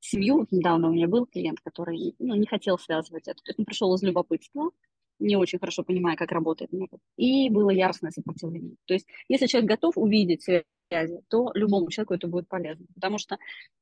семью. 0.00 0.46
Недавно 0.50 0.88
у 0.88 0.92
меня 0.92 1.06
был 1.06 1.26
клиент, 1.26 1.60
который 1.60 2.14
ну, 2.18 2.34
не 2.34 2.46
хотел 2.46 2.78
связывать 2.78 3.28
это. 3.28 3.40
Он 3.58 3.64
пришел 3.64 3.94
из 3.94 4.02
любопытства, 4.02 4.70
не 5.18 5.36
очень 5.36 5.58
хорошо 5.58 5.82
понимая, 5.82 6.16
как 6.16 6.32
работает 6.32 6.72
метод, 6.72 7.00
и 7.16 7.50
было 7.50 7.70
яростное 7.70 8.10
сопротивление. 8.10 8.76
То 8.86 8.94
есть 8.94 9.06
если 9.28 9.46
человек 9.46 9.70
готов 9.70 9.98
увидеть 9.98 10.42
связи, 10.42 11.20
то 11.28 11.50
любому 11.54 11.90
человеку 11.90 12.14
это 12.14 12.26
будет 12.26 12.48
полезно, 12.48 12.86
потому 12.94 13.18
что 13.18 13.38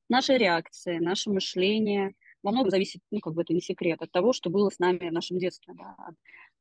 наши 0.08 0.37
реакции, 0.37 0.99
наше 0.99 1.31
мышление 1.31 2.14
во 2.43 2.52
многом 2.52 2.70
зависит, 2.70 3.02
ну, 3.11 3.20
как 3.20 3.34
бы 3.34 3.43
это 3.43 3.52
не 3.52 3.61
секрет, 3.61 4.00
от 4.02 4.11
того, 4.12 4.32
что 4.32 4.50
было 4.50 4.70
с 4.70 4.79
нами 4.79 5.08
в 5.08 5.12
нашем 5.12 5.38
детстве, 5.38 5.75
да, 5.75 5.94
от 5.99 6.14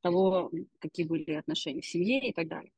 того, 0.07 0.51
какие 0.79 1.05
были 1.05 1.31
отношения 1.33 1.81
в 1.81 1.85
семье 1.85 2.29
и 2.29 2.33
так 2.33 2.47
далее. 2.47 2.71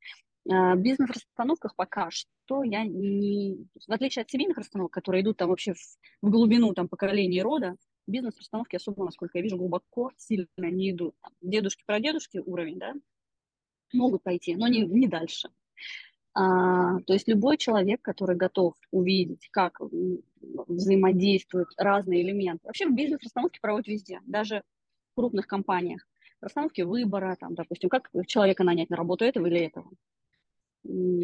А, 0.49 0.75
в 0.75 0.79
бизнес-расстановках 0.79 1.75
пока 1.75 2.09
что 2.11 2.63
я 2.63 2.83
не... 2.83 3.67
В 3.87 3.91
отличие 3.91 4.23
от 4.23 4.31
семейных 4.31 4.57
расстановок, 4.57 4.91
которые 4.91 5.21
идут 5.21 5.37
там 5.37 5.49
вообще 5.49 5.73
в, 5.73 5.79
в 6.21 6.29
глубину 6.29 6.73
там, 6.73 6.87
поколения 6.87 7.43
рода, 7.43 7.75
бизнес-расстановки 8.07 8.75
особо, 8.75 9.05
насколько 9.05 9.37
я 9.37 9.43
вижу, 9.43 9.57
глубоко 9.57 10.11
сильно 10.17 10.47
не 10.57 10.91
идут. 10.91 11.15
Дедушки-прадедушки 11.41 12.39
уровень, 12.39 12.79
да, 12.79 12.93
могут 13.93 14.23
пойти, 14.23 14.55
но 14.55 14.67
не, 14.67 14.85
не 14.85 15.07
дальше. 15.07 15.49
А, 16.33 16.99
то 17.01 17.13
есть 17.13 17.27
любой 17.27 17.57
человек, 17.57 18.01
который 18.01 18.35
готов 18.35 18.73
увидеть, 18.91 19.49
как 19.51 19.79
взаимодействуют 20.41 21.69
разные 21.77 22.23
элементы. 22.23 22.65
Вообще 22.65 22.87
в 22.87 22.95
бизнес-расстановке 22.95 23.59
проводят 23.61 23.87
везде, 23.87 24.19
даже 24.25 24.63
в 25.11 25.15
крупных 25.15 25.45
компаниях 25.47 26.07
расстановки 26.41 26.81
выбора, 26.81 27.35
там, 27.39 27.55
допустим, 27.55 27.89
как 27.89 28.09
человека 28.27 28.63
нанять 28.63 28.89
на 28.89 28.97
работу 28.97 29.25
этого 29.25 29.47
или 29.47 29.61
этого, 29.61 29.89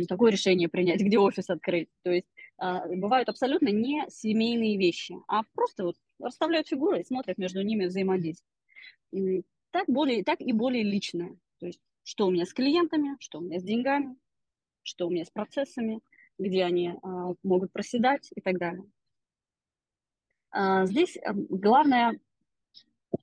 какое 0.07 0.31
решение 0.31 0.69
принять, 0.69 1.01
где 1.01 1.17
офис 1.17 1.49
открыть. 1.49 1.89
То 2.03 2.11
есть 2.11 2.27
а, 2.57 2.87
бывают 2.87 3.29
абсолютно 3.29 3.69
не 3.69 4.05
семейные 4.09 4.77
вещи, 4.77 5.15
а 5.27 5.43
просто 5.53 5.85
вот 5.85 5.95
расставляют 6.19 6.67
фигуры 6.67 7.01
и 7.01 7.05
смотрят 7.05 7.37
между 7.37 7.61
ними 7.61 7.85
взаимодействие. 7.85 9.43
Так, 9.71 9.85
более, 9.87 10.23
так 10.23 10.39
и 10.41 10.53
более 10.53 10.83
личное. 10.83 11.37
То 11.59 11.67
есть 11.67 11.81
что 12.03 12.27
у 12.27 12.31
меня 12.31 12.45
с 12.45 12.53
клиентами, 12.53 13.17
что 13.19 13.39
у 13.39 13.41
меня 13.41 13.59
с 13.59 13.63
деньгами, 13.63 14.15
что 14.83 15.07
у 15.07 15.09
меня 15.09 15.25
с 15.25 15.31
процессами, 15.31 16.01
где 16.37 16.63
они 16.63 16.93
а, 17.01 17.33
могут 17.43 17.71
проседать 17.71 18.29
и 18.35 18.41
так 18.41 18.57
далее. 18.57 18.85
А, 20.51 20.85
здесь 20.85 21.17
главное 21.33 22.19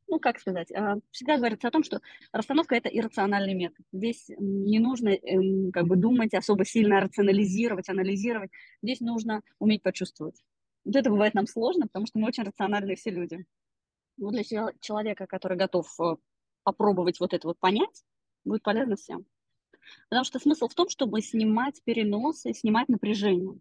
ну, 0.09 0.19
как 0.21 0.39
сказать, 0.39 0.71
а, 0.73 0.99
всегда 1.11 1.39
говорится 1.39 1.69
о 1.69 1.71
том, 1.71 1.83
что 1.83 2.01
расстановка– 2.33 2.75
это 2.77 2.89
иррациональный 2.89 3.55
метод. 3.55 3.85
Здесь 3.93 4.27
не 4.39 4.79
нужно 4.79 5.09
эм, 5.09 5.73
как 5.73 5.87
бы 5.87 5.97
думать, 5.97 6.35
особо 6.35 6.65
сильно 6.65 7.01
рационализировать, 7.01 7.89
анализировать. 7.89 8.51
Здесь 8.83 9.01
нужно 9.01 9.43
уметь 9.59 9.83
почувствовать. 9.83 10.43
Вот 10.85 10.97
это 10.97 11.11
бывает 11.11 11.35
нам 11.35 11.47
сложно, 11.47 11.87
потому 11.87 12.07
что 12.07 12.19
мы 12.19 12.29
очень 12.29 12.45
рациональные 12.45 12.97
все 12.97 13.11
люди. 13.11 13.45
Но 14.19 14.31
для 14.31 14.43
человека, 14.45 15.27
который 15.27 15.57
готов 15.57 15.89
э, 16.01 16.17
попробовать 16.63 17.19
вот 17.19 17.33
это 17.33 17.49
вот 17.49 17.59
понять, 17.59 18.05
будет 18.45 18.63
полезно 18.63 18.97
всем. 18.97 19.25
Потому 20.11 20.25
что 20.25 20.39
смысл 20.39 20.69
в 20.69 20.75
том, 20.75 20.89
чтобы 20.89 21.23
снимать 21.23 21.83
переносы, 21.85 22.53
снимать 22.53 22.89
напряжение. 22.89 23.59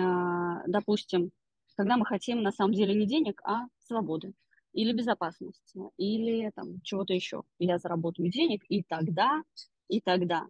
А, 0.00 0.66
допустим, 0.66 1.30
когда 1.76 1.96
мы 1.96 2.06
хотим 2.06 2.42
на 2.42 2.52
самом 2.52 2.72
деле 2.72 2.94
не 2.94 3.06
денег, 3.06 3.42
а 3.44 3.66
свободы 3.80 4.32
или 4.74 4.92
безопасности, 4.92 5.80
или 5.96 6.50
там 6.54 6.80
чего-то 6.82 7.14
еще. 7.14 7.44
Я 7.58 7.78
заработаю 7.78 8.30
денег, 8.30 8.64
и 8.68 8.82
тогда, 8.82 9.42
и 9.88 10.00
тогда, 10.00 10.46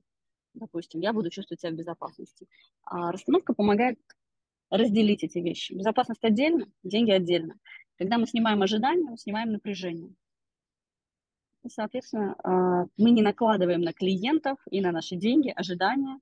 допустим, 0.54 1.00
я 1.00 1.12
буду 1.12 1.30
чувствовать 1.30 1.60
себя 1.60 1.72
в 1.72 1.76
безопасности. 1.76 2.48
А 2.82 3.12
расстановка 3.12 3.54
помогает 3.54 3.98
разделить 4.70 5.22
эти 5.22 5.38
вещи. 5.38 5.74
Безопасность 5.74 6.24
отдельно, 6.24 6.66
деньги 6.82 7.10
отдельно. 7.10 7.58
Когда 7.96 8.18
мы 8.18 8.26
снимаем 8.26 8.62
ожидания, 8.62 9.10
мы 9.10 9.18
снимаем 9.18 9.52
напряжение. 9.52 10.12
И, 11.62 11.68
соответственно, 11.68 12.34
а, 12.42 12.86
мы 12.96 13.10
не 13.10 13.22
накладываем 13.22 13.82
на 13.82 13.92
клиентов 13.92 14.58
и 14.70 14.80
на 14.80 14.90
наши 14.90 15.16
деньги 15.16 15.50
ожидания. 15.50 16.18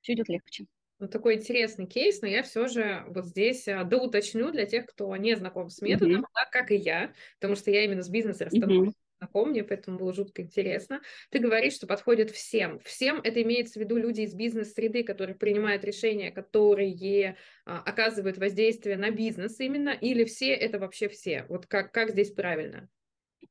Все 0.00 0.12
идет 0.12 0.28
легче. 0.28 0.66
Ну, 1.00 1.06
такой 1.06 1.36
интересный 1.36 1.86
кейс, 1.86 2.20
но 2.22 2.28
я 2.28 2.42
все 2.42 2.66
же 2.66 3.04
вот 3.08 3.26
здесь 3.26 3.68
а, 3.68 3.84
доуточню 3.84 4.50
для 4.50 4.66
тех, 4.66 4.86
кто 4.86 5.14
не 5.16 5.36
знаком 5.36 5.70
с 5.70 5.80
методом, 5.80 6.22
mm-hmm. 6.22 6.28
так 6.34 6.50
как 6.50 6.70
и 6.72 6.76
я, 6.76 7.12
потому 7.38 7.54
что 7.54 7.70
я 7.70 7.84
именно 7.84 8.02
с 8.02 8.08
бизнес-расстановкой 8.08 8.88
mm-hmm 8.88 8.94
знаком, 9.18 9.50
мне 9.50 9.64
поэтому 9.64 9.98
было 9.98 10.12
жутко 10.12 10.42
интересно. 10.42 11.00
Ты 11.30 11.38
говоришь, 11.38 11.74
что 11.74 11.86
подходит 11.86 12.30
всем. 12.30 12.78
Всем 12.80 13.20
это 13.20 13.42
имеется 13.42 13.78
в 13.78 13.82
виду 13.82 13.96
люди 13.96 14.22
из 14.22 14.34
бизнес-среды, 14.34 15.04
которые 15.04 15.36
принимают 15.36 15.84
решения, 15.84 16.30
которые 16.30 17.36
а, 17.64 17.78
оказывают 17.78 18.38
воздействие 18.38 18.96
на 18.96 19.10
бизнес 19.10 19.58
именно, 19.60 19.90
или 19.90 20.24
все 20.24 20.54
это 20.54 20.78
вообще 20.78 21.08
все? 21.08 21.46
Вот 21.48 21.66
как, 21.66 21.92
как 21.92 22.10
здесь 22.10 22.32
правильно? 22.32 22.88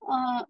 А, 0.02 0.46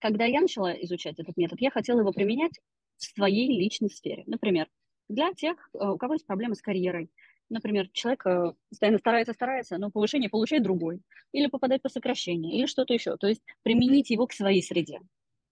когда 0.00 0.24
я 0.24 0.40
начала 0.40 0.72
изучать 0.82 1.18
этот 1.18 1.36
метод, 1.36 1.60
я 1.60 1.70
хотела 1.70 2.00
его 2.00 2.12
применять 2.12 2.58
в 2.96 3.04
своей 3.04 3.48
личной 3.48 3.90
сфере. 3.90 4.24
Например, 4.26 4.68
для 5.08 5.32
тех, 5.32 5.56
э, 5.74 5.78
у 5.78 5.98
кого 5.98 6.14
есть 6.14 6.26
проблемы 6.26 6.54
с 6.54 6.62
карьерой, 6.62 7.10
например, 7.50 7.88
человек 7.92 8.26
э, 8.26 8.52
постоянно 8.68 8.98
старается, 8.98 9.32
старается, 9.32 9.78
но 9.78 9.90
повышение 9.90 10.30
получает 10.30 10.62
другой, 10.62 11.00
или 11.32 11.46
попадает 11.46 11.82
по 11.82 11.88
сокращению, 11.88 12.52
или 12.52 12.66
что-то 12.66 12.94
еще. 12.94 13.16
То 13.16 13.28
есть 13.28 13.42
применить 13.62 14.10
его 14.10 14.26
к 14.26 14.32
своей 14.32 14.62
среде. 14.62 15.00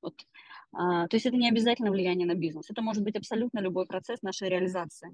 Вот. 0.01 0.15
А, 0.73 1.07
то 1.07 1.17
есть 1.17 1.27
это 1.27 1.37
не 1.37 1.49
обязательно 1.49 1.91
влияние 1.91 2.27
на 2.27 2.35
бизнес. 2.35 2.71
Это 2.71 2.83
может 2.83 3.03
быть 3.03 3.17
абсолютно 3.17 3.61
любой 3.61 3.87
процесс 3.87 4.23
нашей 4.23 4.49
реализации. 4.49 5.11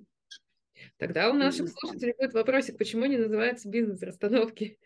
Тогда 0.96 1.30
у 1.30 1.34
наших 1.34 1.68
слушателей 1.68 2.14
будет 2.16 2.32
вопросик, 2.34 2.78
почему 2.78 3.06
не 3.06 3.16
называется 3.16 3.68
бизнес-расстановки? 3.68 4.78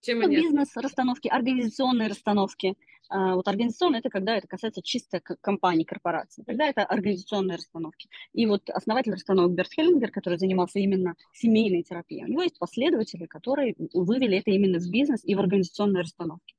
Чем 0.00 0.22
они... 0.22 0.36
Бизнес-расстановки, 0.36 1.28
организационные 1.28 2.08
расстановки. 2.08 2.76
А, 3.08 3.34
вот 3.34 3.46
организационные– 3.48 3.98
это 4.00 4.08
когда 4.08 4.36
это 4.36 4.46
касается 4.46 4.82
чисто 4.82 5.20
компании, 5.20 5.84
корпорации. 5.84 6.42
Тогда 6.42 6.66
это 6.66 6.84
организационные 6.84 7.56
расстановки. 7.56 8.08
И 8.32 8.46
вот 8.46 8.70
основатель 8.70 9.12
расстановок 9.12 9.52
Берт 9.52 9.72
Хеллингер, 9.72 10.10
который 10.10 10.38
занимался 10.38 10.78
именно 10.78 11.16
семейной 11.32 11.82
терапией, 11.82 12.24
у 12.24 12.28
него 12.28 12.42
есть 12.42 12.58
последователи, 12.58 13.26
которые 13.26 13.74
вывели 13.92 14.38
это 14.38 14.50
именно 14.50 14.78
в 14.78 14.88
бизнес 14.90 15.20
и 15.24 15.34
в 15.34 15.40
организационные 15.40 16.02
расстановки. 16.02 16.54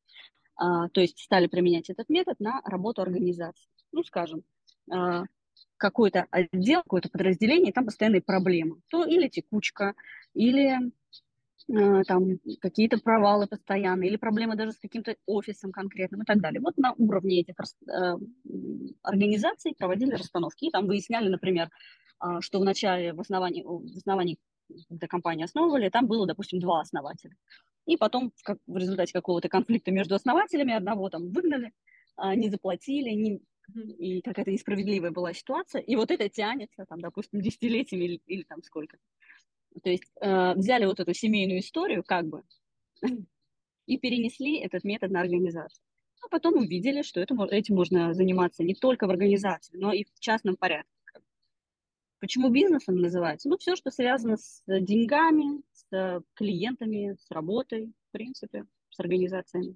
А, 0.55 0.89
то 0.89 1.01
есть 1.01 1.19
стали 1.19 1.48
применять 1.48 1.89
этот 1.89 2.10
метод 2.10 2.39
на 2.39 2.62
работу 2.65 3.01
организации. 3.01 3.69
Ну, 3.91 4.03
скажем, 4.03 4.43
а, 4.91 5.24
какой-то 5.77 6.27
отдел, 6.29 6.83
какое-то 6.83 7.10
подразделение, 7.10 7.74
там 7.74 7.86
постоянные 7.86 8.21
проблемы. 8.21 8.81
То 8.89 9.03
или 9.03 9.27
текучка, 9.27 9.95
или 10.36 10.91
там 12.05 12.39
какие-то 12.59 12.97
провалы 12.97 13.47
постоянные 13.47 14.09
или 14.09 14.17
проблемы 14.17 14.55
даже 14.55 14.73
с 14.73 14.79
каким-то 14.79 15.15
офисом 15.25 15.71
конкретным 15.71 16.21
и 16.21 16.25
так 16.25 16.41
далее. 16.41 16.61
Вот 16.61 16.77
на 16.77 16.93
уровне 16.93 17.41
этих 17.41 17.55
э, 17.59 18.17
организаций 19.01 19.73
проводили 19.77 20.11
расстановки 20.11 20.65
и 20.65 20.71
там 20.71 20.87
выясняли, 20.87 21.29
например, 21.29 21.69
а, 22.19 22.41
что 22.41 22.59
в 22.59 22.63
начале, 22.63 23.13
в 23.13 23.19
основании, 23.19 23.63
в 23.63 23.97
основании 23.97 24.37
когда 24.87 25.07
компанию 25.07 25.45
основывали, 25.45 25.89
там 25.89 26.07
было, 26.07 26.25
допустим, 26.25 26.59
два 26.59 26.81
основателя. 26.81 27.35
И 27.85 27.97
потом 27.97 28.31
в, 28.35 28.43
как, 28.43 28.57
в 28.67 28.77
результате 28.77 29.11
какого-то 29.11 29.49
конфликта 29.49 29.91
между 29.91 30.15
основателями 30.15 30.73
одного 30.73 31.09
там 31.09 31.29
выгнали, 31.29 31.73
а, 32.15 32.35
не 32.35 32.49
заплатили, 32.49 33.09
не, 33.09 33.41
и 33.97 34.21
какая-то 34.21 34.51
несправедливая 34.51 35.11
была 35.11 35.33
ситуация. 35.33 35.81
И 35.81 35.95
вот 35.95 36.11
это 36.11 36.29
тянется, 36.29 36.85
там, 36.87 36.99
допустим, 37.01 37.41
десятилетиями 37.41 38.05
или, 38.05 38.21
или 38.27 38.43
там 38.43 38.61
сколько. 38.63 38.97
То 39.83 39.89
есть 39.89 40.11
э, 40.21 40.53
взяли 40.55 40.85
вот 40.85 40.99
эту 40.99 41.13
семейную 41.13 41.59
историю 41.59 42.03
как 42.03 42.27
бы 42.27 42.43
и 43.85 43.97
перенесли 43.97 44.59
этот 44.59 44.83
метод 44.83 45.11
на 45.11 45.21
организацию. 45.21 45.83
А 46.23 46.27
потом 46.29 46.55
увидели, 46.55 47.01
что 47.01 47.19
это, 47.19 47.35
этим 47.45 47.75
можно 47.75 48.13
заниматься 48.13 48.63
не 48.63 48.75
только 48.75 49.07
в 49.07 49.09
организации, 49.09 49.77
но 49.77 49.91
и 49.91 50.03
в 50.03 50.19
частном 50.19 50.55
порядке. 50.55 50.89
Почему 52.19 52.49
бизнесом 52.49 52.97
называется? 52.97 53.49
Ну, 53.49 53.57
все, 53.57 53.75
что 53.75 53.89
связано 53.89 54.37
с 54.37 54.61
деньгами, 54.67 55.63
с 55.71 56.23
клиентами, 56.35 57.17
с 57.19 57.31
работой, 57.31 57.91
в 58.09 58.11
принципе, 58.11 58.65
с 58.91 58.99
организациями. 58.99 59.75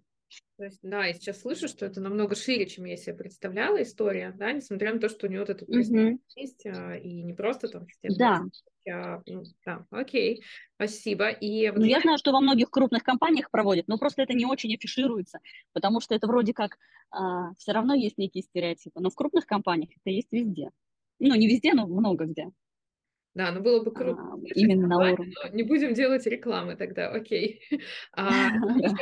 То 0.58 0.63
есть, 0.63 0.79
да, 0.84 1.05
я 1.05 1.13
сейчас 1.13 1.41
слышу, 1.41 1.67
что 1.67 1.86
это 1.86 2.00
намного 2.00 2.36
шире, 2.36 2.65
чем 2.65 2.86
я 2.86 2.96
себе 2.96 3.15
представляла 3.15 3.82
история, 3.84 4.34
да, 4.38 4.53
несмотря 4.53 4.94
на 4.94 5.00
то, 5.00 5.10
что 5.10 5.27
у 5.27 5.29
него 5.29 5.41
вот 5.41 5.50
этот 5.50 5.70
mm-hmm. 5.70 6.17
есть, 6.36 6.65
а, 6.65 6.96
и 6.96 7.24
не 7.24 7.34
просто 7.34 7.67
там 7.67 7.86
система. 7.88 8.50
Да. 8.86 8.91
А, 8.91 9.22
ну, 9.25 9.44
да, 9.65 9.86
окей, 9.89 10.44
спасибо. 10.75 11.29
И 11.29 11.70
ну, 11.72 11.84
я 11.84 12.00
знаю, 12.00 12.17
что 12.17 12.32
во 12.32 12.39
многих 12.39 12.70
крупных 12.70 13.03
компаниях 13.03 13.51
проводят, 13.51 13.88
но 13.88 13.98
просто 13.98 14.22
это 14.22 14.34
не 14.34 14.46
очень 14.46 14.74
афишируется, 14.74 15.39
потому 15.74 16.00
что 16.00 16.15
это 16.15 16.27
вроде 16.27 16.53
как 16.53 16.77
а, 17.12 17.53
все 17.58 17.74
равно 17.74 17.94
есть 17.94 18.17
некие 18.17 18.44
стереотипы, 18.44 19.00
но 19.00 19.10
в 19.10 19.15
крупных 19.15 19.46
компаниях 19.46 19.89
это 19.91 20.10
есть 20.10 20.32
везде. 20.32 20.70
Ну, 21.20 21.36
не 21.36 21.48
везде, 21.48 21.74
но 21.74 21.88
много 21.88 22.25
где. 22.25 22.50
Да, 23.36 23.51
ну 23.51 23.60
было 23.60 23.84
бы 23.84 23.92
круто. 23.92 24.22
А, 24.22 24.38
именно 24.56 24.88
на 24.88 25.12
уровне. 25.12 25.34
Не 25.51 25.63
будем 25.63 25.94
делать 25.94 26.25
рекламы 26.25 26.77
тогда, 26.77 27.10
окей. 27.10 27.62
А, 28.18 28.50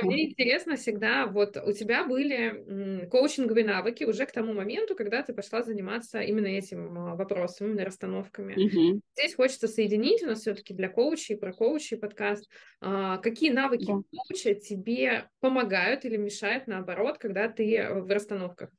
мне 0.02 0.32
интересно 0.32 0.76
всегда, 0.76 1.28
вот 1.28 1.56
у 1.58 1.72
тебя 1.72 2.04
были 2.04 3.06
коучинговые 3.12 3.64
навыки 3.64 4.04
уже 4.06 4.26
к 4.26 4.32
тому 4.32 4.54
моменту, 4.54 4.96
когда 4.96 5.22
ты 5.22 5.34
пошла 5.34 5.62
заниматься 5.62 6.20
именно 6.20 6.48
этим 6.48 6.98
а, 6.98 7.16
вопросом, 7.16 7.68
именно 7.68 7.86
расстановками. 7.86 8.54
Угу. 8.54 9.02
Здесь 9.16 9.36
хочется 9.36 9.68
соединить 9.68 10.24
у 10.24 10.28
нас 10.28 10.42
все-таки 10.42 10.74
для 10.74 10.90
коучей, 10.90 11.38
про 11.38 11.54
коучей 11.54 11.98
подкаст. 11.98 12.50
А, 12.82 13.18
какие 13.18 13.52
навыки 13.52 13.86
да. 13.86 14.02
коуча 14.10 14.56
тебе 14.56 15.30
помогают 15.42 16.06
или 16.06 16.18
мешают, 16.18 16.66
наоборот, 16.66 17.20
когда 17.20 17.48
ты 17.50 17.88
в 17.92 18.12
расстановках? 18.12 18.72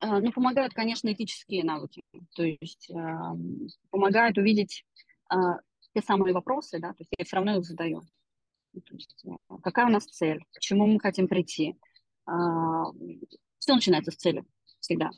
А, 0.00 0.20
ну, 0.20 0.32
помогают, 0.32 0.74
конечно, 0.74 1.12
этические 1.12 1.64
навыки. 1.64 2.02
То 2.34 2.44
есть 2.44 2.90
э, 2.90 2.94
помогают 3.90 4.38
увидеть 4.38 4.84
э, 5.32 5.36
те 5.94 6.02
самые 6.02 6.32
вопросы, 6.32 6.78
да, 6.78 6.90
то 6.90 7.00
есть 7.00 7.10
я 7.18 7.24
все 7.24 7.36
равно 7.36 7.56
их 7.56 7.64
задаю. 7.64 8.02
Ну, 8.72 8.80
то 8.82 8.94
есть, 8.94 9.24
какая 9.62 9.86
у 9.86 9.90
нас 9.90 10.04
цель, 10.04 10.44
к 10.52 10.60
чему 10.60 10.86
мы 10.86 11.00
хотим 11.00 11.26
прийти. 11.26 11.76
Все 12.26 13.74
начинается 13.74 14.10
с 14.10 14.16
цели 14.16 14.44
всегда. 14.80 15.10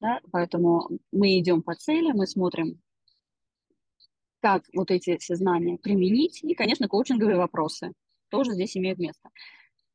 Да? 0.00 0.20
Поэтому 0.30 0.88
мы 1.10 1.38
идем 1.38 1.62
по 1.62 1.74
цели, 1.74 2.12
мы 2.12 2.26
смотрим, 2.26 2.80
как 4.40 4.64
вот 4.74 4.90
эти 4.90 5.16
все 5.18 5.36
знания 5.36 5.78
применить. 5.78 6.42
И, 6.42 6.54
конечно, 6.54 6.88
коучинговые 6.88 7.36
вопросы 7.36 7.92
тоже 8.28 8.52
здесь 8.52 8.76
имеют 8.76 8.98
место. 8.98 9.28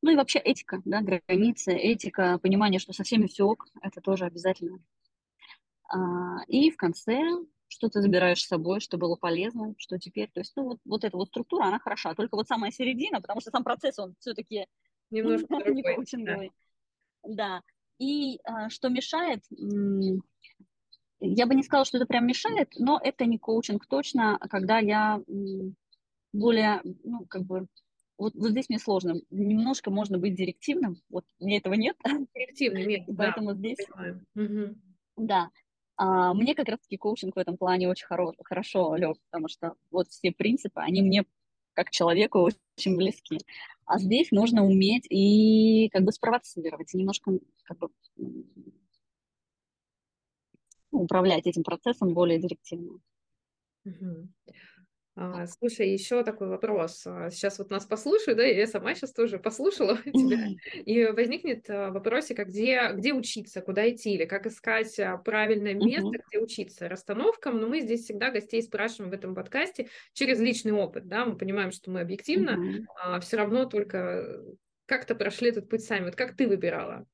Ну 0.06 0.12
и 0.12 0.14
вообще 0.14 0.38
этика, 0.38 0.80
да, 0.84 1.00
границы, 1.00 1.72
этика, 1.72 2.38
понимание, 2.38 2.78
что 2.78 2.92
со 2.92 3.02
всеми 3.02 3.26
все 3.26 3.42
ок, 3.42 3.66
это 3.82 4.00
тоже 4.00 4.24
обязательно. 4.24 4.78
А, 5.88 6.44
и 6.46 6.70
в 6.70 6.76
конце 6.76 7.20
что 7.66 7.88
ты 7.88 8.00
забираешь 8.00 8.40
с 8.40 8.46
собой, 8.46 8.78
что 8.78 8.98
было 8.98 9.16
полезно, 9.16 9.74
что 9.78 9.98
теперь. 9.98 10.30
То 10.32 10.38
есть, 10.38 10.52
ну, 10.54 10.62
вот, 10.62 10.78
вот 10.84 11.02
эта 11.02 11.16
вот 11.16 11.26
структура, 11.26 11.64
она 11.64 11.80
хороша. 11.80 12.14
Только 12.14 12.36
вот 12.36 12.46
самая 12.46 12.70
середина, 12.70 13.20
потому 13.20 13.40
что 13.40 13.50
сам 13.50 13.64
процесс, 13.64 13.98
он 13.98 14.14
все-таки 14.20 14.68
немножко 15.10 15.48
не 15.74 15.82
коучинговый. 15.82 16.52
Да. 17.24 17.62
И 17.98 18.38
а, 18.44 18.70
что 18.70 18.88
мешает, 18.88 19.42
я 21.18 21.46
бы 21.46 21.56
не 21.56 21.64
сказала, 21.64 21.84
что 21.84 21.96
это 21.96 22.06
прям 22.06 22.28
мешает, 22.28 22.74
но 22.78 23.00
это 23.02 23.24
не 23.24 23.38
коучинг 23.38 23.84
точно, 23.86 24.38
когда 24.50 24.78
я 24.78 25.20
более, 26.32 26.80
ну, 27.02 27.26
как 27.26 27.42
бы 27.42 27.66
вот, 28.18 28.34
вот 28.34 28.50
здесь 28.50 28.68
мне 28.68 28.78
сложно. 28.78 29.20
Немножко 29.30 29.90
можно 29.90 30.18
быть 30.18 30.34
директивным. 30.34 31.02
Вот 31.10 31.24
мне 31.38 31.58
этого 31.58 31.74
нет. 31.74 31.96
Директивный 32.34 32.86
нет. 32.86 33.08
Поэтому 33.16 33.54
да, 33.54 33.58
здесь... 33.58 33.78
Угу. 34.34 34.76
Да. 35.16 35.50
А, 35.96 36.34
мне 36.34 36.54
как 36.54 36.68
раз-таки 36.68 36.96
коучинг 36.96 37.36
в 37.36 37.38
этом 37.38 37.56
плане 37.56 37.88
очень 37.88 38.06
хоро... 38.06 38.32
хорошо 38.44 38.96
лег, 38.96 39.18
потому 39.30 39.48
что 39.48 39.74
вот 39.90 40.08
все 40.08 40.32
принципы, 40.32 40.80
они 40.80 41.02
мне 41.02 41.24
как 41.74 41.90
человеку 41.90 42.40
очень 42.40 42.96
близки. 42.96 43.38
А 43.84 43.98
здесь 43.98 44.30
нужно 44.30 44.64
уметь 44.64 45.06
и 45.10 45.88
как 45.90 46.02
бы 46.02 46.12
спровоцировать, 46.12 46.94
и 46.94 46.98
немножко 46.98 47.38
как 47.64 47.78
бы 47.78 47.90
управлять 50.90 51.46
этим 51.46 51.62
процесом 51.62 52.14
более 52.14 52.40
директивно. 52.40 52.98
Угу. 53.84 54.28
А, 55.18 55.46
слушай, 55.46 55.88
еще 55.88 56.22
такой 56.24 56.48
вопрос. 56.48 57.02
А, 57.06 57.30
сейчас 57.30 57.58
вот 57.58 57.70
нас 57.70 57.86
послушаю, 57.86 58.36
да, 58.36 58.44
я 58.44 58.66
сама 58.66 58.94
сейчас 58.94 59.12
тоже 59.14 59.38
послушала 59.38 59.96
тебя, 60.04 60.48
и 60.84 61.06
возникнет 61.06 61.70
а, 61.70 61.90
вопросик, 61.90 62.38
а 62.38 62.44
где, 62.44 62.92
где 62.92 63.14
учиться, 63.14 63.62
куда 63.62 63.88
идти, 63.88 64.12
или 64.12 64.26
как 64.26 64.46
искать 64.46 64.94
правильное 65.24 65.72
место, 65.72 66.18
где 66.28 66.38
учиться 66.38 66.88
расстановкам, 66.88 67.58
но 67.58 67.66
мы 67.66 67.80
здесь 67.80 68.04
всегда 68.04 68.30
гостей 68.30 68.62
спрашиваем 68.62 69.10
в 69.10 69.14
этом 69.14 69.34
подкасте 69.34 69.88
через 70.12 70.38
личный 70.38 70.72
опыт, 70.72 71.08
да, 71.08 71.24
мы 71.24 71.38
понимаем, 71.38 71.70
что 71.70 71.90
мы 71.90 72.00
объективно, 72.00 72.86
а 73.02 73.18
все 73.20 73.38
равно 73.38 73.64
только 73.64 74.42
как-то 74.84 75.14
прошли 75.14 75.48
этот 75.48 75.68
путь 75.68 75.82
сами. 75.82 76.04
Вот 76.04 76.14
как 76.14 76.36
ты 76.36 76.46
выбирала? 76.46 77.06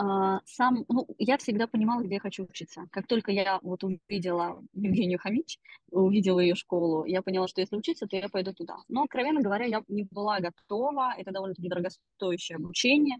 А, 0.00 0.40
сам, 0.46 0.84
ну, 0.88 1.08
я 1.18 1.36
всегда 1.38 1.66
понимала, 1.66 2.02
где 2.02 2.14
я 2.14 2.20
хочу 2.20 2.44
учиться. 2.44 2.86
Как 2.92 3.08
только 3.08 3.32
я 3.32 3.58
вот 3.62 3.82
увидела 3.82 4.62
Евгению 4.72 5.18
Хамич, 5.18 5.58
увидела 5.90 6.38
ее 6.38 6.54
школу, 6.54 7.04
я 7.04 7.20
поняла, 7.20 7.48
что 7.48 7.60
если 7.60 7.76
учиться, 7.76 8.06
то 8.06 8.16
я 8.16 8.28
пойду 8.28 8.52
туда. 8.52 8.76
Но, 8.86 9.02
откровенно 9.02 9.40
говоря, 9.40 9.64
я 9.64 9.82
не 9.88 10.04
была 10.04 10.38
готова. 10.38 11.14
Это 11.18 11.32
довольно-таки 11.32 11.68
дорогостоящее 11.68 12.56
обучение. 12.56 13.16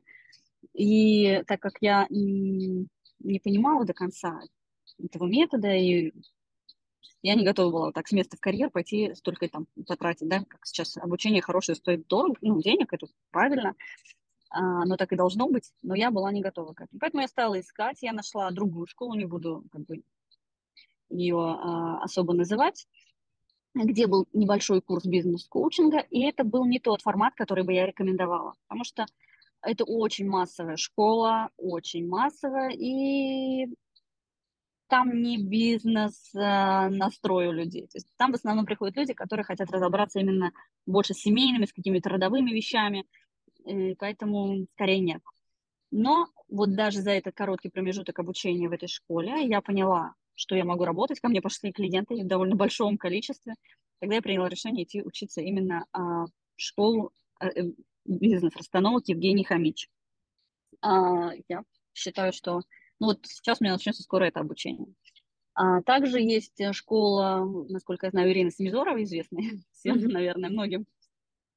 И 0.72 1.42
так 1.48 1.60
как 1.60 1.72
я 1.80 2.06
не 2.10 3.40
понимала 3.42 3.84
до 3.84 3.92
конца 3.92 4.40
этого 5.02 5.26
метода, 5.26 5.74
и 5.74 6.12
я 7.22 7.34
не 7.34 7.44
готова 7.44 7.72
была 7.72 7.92
так 7.92 8.06
с 8.06 8.12
места 8.12 8.36
в 8.36 8.40
карьер 8.40 8.70
пойти 8.70 9.14
столько 9.14 9.48
там 9.48 9.66
потратить, 9.86 10.28
да, 10.28 10.44
как 10.48 10.64
сейчас 10.64 10.96
обучение 10.96 11.42
хорошее 11.42 11.74
стоит 11.74 12.06
дорого, 12.06 12.36
ну, 12.40 12.62
денег, 12.62 12.92
это 12.92 13.08
правильно, 13.32 13.74
оно 14.50 14.96
так 14.96 15.12
и 15.12 15.16
должно 15.16 15.48
быть, 15.48 15.72
но 15.82 15.94
я 15.94 16.10
была 16.10 16.32
не 16.32 16.40
готова 16.40 16.72
к 16.72 16.80
этому. 16.82 17.00
Поэтому 17.00 17.22
я 17.22 17.28
стала 17.28 17.60
искать, 17.60 18.02
я 18.02 18.12
нашла 18.12 18.50
другую 18.50 18.86
школу, 18.86 19.14
не 19.14 19.26
буду 19.26 19.64
как 19.70 19.84
бы 19.84 20.02
ее 21.10 21.38
а, 21.38 22.02
особо 22.02 22.34
называть, 22.34 22.86
где 23.74 24.06
был 24.06 24.26
небольшой 24.32 24.80
курс 24.80 25.04
бизнес-коучинга, 25.04 25.98
и 26.10 26.22
это 26.22 26.44
был 26.44 26.64
не 26.64 26.78
тот 26.78 27.02
формат, 27.02 27.34
который 27.34 27.64
бы 27.64 27.72
я 27.72 27.86
рекомендовала, 27.86 28.54
потому 28.66 28.84
что 28.84 29.06
это 29.62 29.84
очень 29.84 30.28
массовая 30.28 30.76
школа, 30.76 31.50
очень 31.56 32.06
массовая, 32.08 32.70
и 32.70 33.66
там 34.88 35.20
не 35.20 35.36
бизнес 35.42 36.34
а, 36.34 36.88
настрой 36.88 37.52
людей. 37.52 37.82
То 37.88 37.96
есть 37.96 38.08
там 38.16 38.32
в 38.32 38.36
основном 38.36 38.64
приходят 38.64 38.96
люди, 38.96 39.12
которые 39.12 39.44
хотят 39.44 39.70
разобраться 39.70 40.18
именно 40.20 40.52
больше 40.86 41.14
с 41.14 41.18
семейными, 41.18 41.66
с 41.66 41.72
какими-то 41.72 42.08
родовыми 42.08 42.50
вещами, 42.50 43.04
поэтому 43.98 44.66
скорее 44.74 45.00
нет. 45.00 45.22
Но 45.90 46.26
вот 46.48 46.74
даже 46.74 47.00
за 47.00 47.12
этот 47.12 47.34
короткий 47.34 47.70
промежуток 47.70 48.18
обучения 48.18 48.68
в 48.68 48.72
этой 48.72 48.88
школе 48.88 49.46
я 49.46 49.60
поняла, 49.60 50.14
что 50.34 50.54
я 50.54 50.64
могу 50.64 50.84
работать. 50.84 51.20
Ко 51.20 51.28
мне 51.28 51.40
пошли 51.40 51.72
клиенты 51.72 52.14
в 52.22 52.26
довольно 52.26 52.56
большом 52.56 52.98
количестве. 52.98 53.54
Тогда 54.00 54.16
я 54.16 54.22
приняла 54.22 54.48
решение 54.48 54.84
идти 54.84 55.02
учиться 55.02 55.40
именно 55.40 55.86
а, 55.92 56.26
в 56.26 56.30
школу 56.56 57.12
а, 57.40 57.48
бизнес-расстановок 58.04 59.08
Евгений 59.08 59.44
Хамич. 59.44 59.88
А, 60.80 61.32
я 61.48 61.64
считаю, 61.94 62.32
что 62.32 62.60
ну 63.00 63.08
вот 63.08 63.20
сейчас 63.26 63.60
у 63.60 63.64
меня 63.64 63.74
начнется 63.74 64.02
скоро 64.02 64.24
это 64.24 64.40
обучение. 64.40 64.86
А 65.54 65.82
также 65.82 66.20
есть 66.20 66.60
школа, 66.72 67.44
насколько 67.68 68.06
я 68.06 68.10
знаю, 68.10 68.30
Ирина 68.30 68.50
Семизорова, 68.50 69.02
известная 69.02 69.60
всем, 69.72 69.98
наверное, 69.98 70.50
многим. 70.50 70.86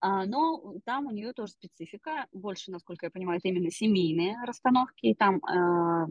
А, 0.01 0.25
но 0.25 0.75
там 0.83 1.05
у 1.05 1.11
нее 1.11 1.31
тоже 1.31 1.53
специфика, 1.53 2.25
больше, 2.31 2.71
насколько 2.71 3.05
я 3.05 3.11
понимаю, 3.11 3.37
это 3.37 3.49
именно 3.49 3.69
семейные 3.69 4.35
расстановки, 4.45 5.15
там 5.17 5.39
а, 5.45 6.07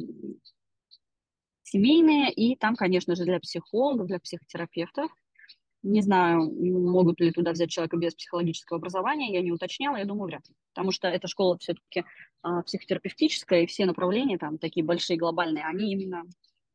семейные, 1.65 2.33
и 2.33 2.57
там, 2.57 2.77
конечно 2.77 3.17
же, 3.17 3.25
для 3.25 3.41
психологов, 3.41 4.07
для 4.07 4.21
психотерапевтов. 4.21 5.11
Не 5.83 6.03
знаю, 6.03 6.53
могут 6.91 7.21
ли 7.21 7.33
туда 7.33 7.53
взять 7.53 7.71
человека 7.71 7.97
без 7.97 8.15
психологического 8.15 8.79
образования, 8.79 9.33
я 9.33 9.43
не 9.43 9.51
уточняла, 9.51 9.97
я 9.97 10.05
думаю, 10.05 10.27
вряд 10.27 10.49
ли. 10.49 10.55
Потому 10.73 10.93
что 10.93 11.09
эта 11.09 11.27
школа 11.27 11.59
все-таки 11.59 12.05
а, 12.43 12.63
психотерапевтическая, 12.63 13.63
и 13.63 13.67
все 13.67 13.87
направления 13.87 14.39
там 14.39 14.59
такие 14.59 14.85
большие, 14.85 15.19
глобальные, 15.19 15.65
они 15.65 15.91
именно 15.93 16.25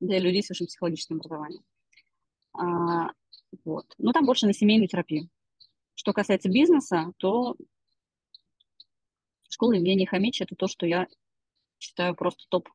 для 0.01 0.19
людей 0.19 0.43
с 0.43 0.49
высшим 0.49 0.67
психологическим 0.67 1.17
образованием. 1.17 1.63
А, 2.51 3.11
вот. 3.63 3.85
Но 3.97 4.11
там 4.11 4.25
больше 4.25 4.47
на 4.47 4.53
семейную 4.53 4.89
терапию. 4.89 5.29
Что 6.05 6.13
касается 6.13 6.49
бизнеса, 6.49 7.11
то 7.17 7.55
школа 9.49 9.71
Евгения 9.71 10.05
Хамича– 10.05 10.43
это 10.45 10.55
то, 10.55 10.67
что 10.67 10.85
я 10.85 11.07
считаю 11.79 12.13
просто 12.13 12.43
топ. 12.47 12.69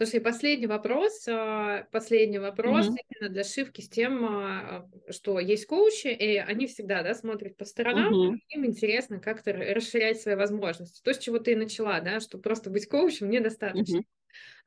Слушай, 0.00 0.20
последний 0.20 0.68
вопрос, 0.68 1.26
а, 1.26 1.88
последний 1.90 2.38
вопрос 2.38 2.86
mm-hmm. 2.86 2.96
именно 3.08 3.32
для 3.32 3.42
шивки 3.42 3.80
с 3.80 3.88
тем, 3.88 4.24
а, 4.24 4.88
что 5.10 5.40
есть 5.40 5.66
коучи, 5.66 6.06
и 6.06 6.36
они 6.36 6.68
всегда, 6.68 7.02
да, 7.02 7.14
смотрят 7.14 7.56
по 7.56 7.64
сторонам, 7.64 8.14
mm-hmm. 8.14 8.38
им 8.50 8.66
интересно 8.66 9.18
как-то 9.18 9.54
расширять 9.54 10.20
свои 10.20 10.36
возможности. 10.36 11.02
То, 11.02 11.12
с 11.12 11.18
чего 11.18 11.40
ты 11.40 11.56
начала, 11.56 12.00
да, 12.00 12.20
что 12.20 12.38
просто 12.38 12.70
быть 12.70 12.88
коучем 12.88 13.28
недостаточно. 13.28 14.04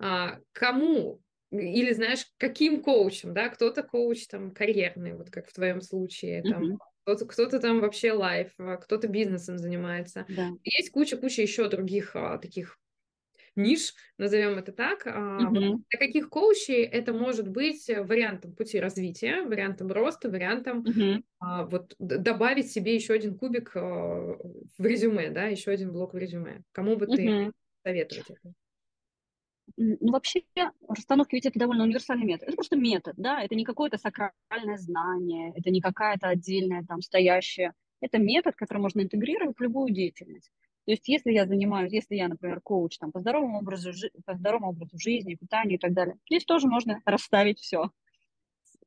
Mm-hmm. 0.02 0.44
Кому 0.52 1.22
или 1.52 1.94
знаешь, 1.94 2.26
каким 2.38 2.82
коучем, 2.82 3.34
да, 3.34 3.50
кто-то 3.50 3.84
коуч 3.84 4.28
там 4.28 4.52
карьерный, 4.52 5.14
вот 5.14 5.30
как 5.30 5.48
в 5.48 5.54
твоем 5.54 5.82
случае, 5.82 6.44
там, 6.44 6.64
mm-hmm. 6.64 6.78
кто-то, 7.04 7.26
кто-то 7.26 7.60
там 7.60 7.80
вообще 7.80 8.12
лайф, 8.12 8.52
а 8.58 8.78
кто-то 8.78 9.08
бизнесом 9.08 9.58
занимается. 9.58 10.26
Да. 10.30 10.50
Есть 10.64 10.92
куча-куча 10.92 11.42
еще 11.42 11.68
других 11.68 12.16
а, 12.16 12.38
таких 12.38 12.78
ниш, 13.56 13.94
назовем 14.18 14.58
это 14.58 14.72
так. 14.72 15.06
Mm-hmm. 15.06 15.78
Для 15.90 16.00
каких 16.00 16.30
коучей 16.30 16.84
это 16.84 17.14
может 17.14 17.50
быть 17.50 17.88
вариантом 17.88 18.54
пути 18.54 18.80
развития, 18.80 19.42
вариантом 19.44 19.92
роста, 19.92 20.30
вариантом 20.30 20.84
mm-hmm. 20.84 21.24
а, 21.40 21.66
вот 21.66 21.96
добавить 22.00 22.72
себе 22.72 22.96
еще 22.96 23.14
один 23.14 23.38
кубик 23.38 23.72
а, 23.76 24.38
в 24.78 24.86
резюме, 24.86 25.32
да, 25.32 25.46
еще 25.46 25.72
один 25.72 25.92
блок 25.92 26.14
в 26.14 26.18
резюме. 26.18 26.62
Кому 26.72 26.96
бы 26.96 27.06
mm-hmm. 27.06 27.16
ты 27.16 27.52
советовать 27.84 28.30
это? 28.30 28.54
Ну, 29.78 30.12
вообще, 30.12 30.44
расстановки 30.88 31.36
ведь 31.36 31.46
это 31.46 31.60
довольно 31.60 31.84
универсальный 31.84 32.26
метод. 32.26 32.48
Это 32.48 32.56
просто 32.56 32.76
метод, 32.76 33.14
да, 33.18 33.42
это 33.44 33.56
не 33.56 33.66
какое-то 33.66 33.98
сакральное 33.98 34.78
знание, 34.78 35.54
это 35.56 35.70
не 35.70 35.82
какая-то 35.82 36.28
отдельная 36.28 36.84
там 36.84 37.02
стоящая. 37.02 37.74
Это 38.02 38.18
метод, 38.18 38.56
который 38.56 38.80
можно 38.80 39.02
интегрировать 39.02 39.58
в 39.58 39.62
любую 39.62 39.94
деятельность. 39.94 40.52
То 40.86 40.92
есть, 40.92 41.08
если 41.08 41.32
я 41.32 41.46
занимаюсь, 41.46 41.92
если 41.92 42.16
я, 42.16 42.28
например, 42.28 42.62
коуч 42.62 42.98
там, 42.98 43.12
по, 43.12 43.20
здоровому 43.20 43.60
образу, 43.60 43.92
по 44.26 44.36
здоровому 44.36 44.72
образу 44.72 44.98
жизни, 44.98 45.36
питанию 45.36 45.76
и 45.76 45.80
так 45.80 45.94
далее, 45.94 46.18
здесь 46.26 46.46
тоже 46.46 46.68
можно 46.68 47.02
расставить 47.06 47.60
все. 47.60 47.92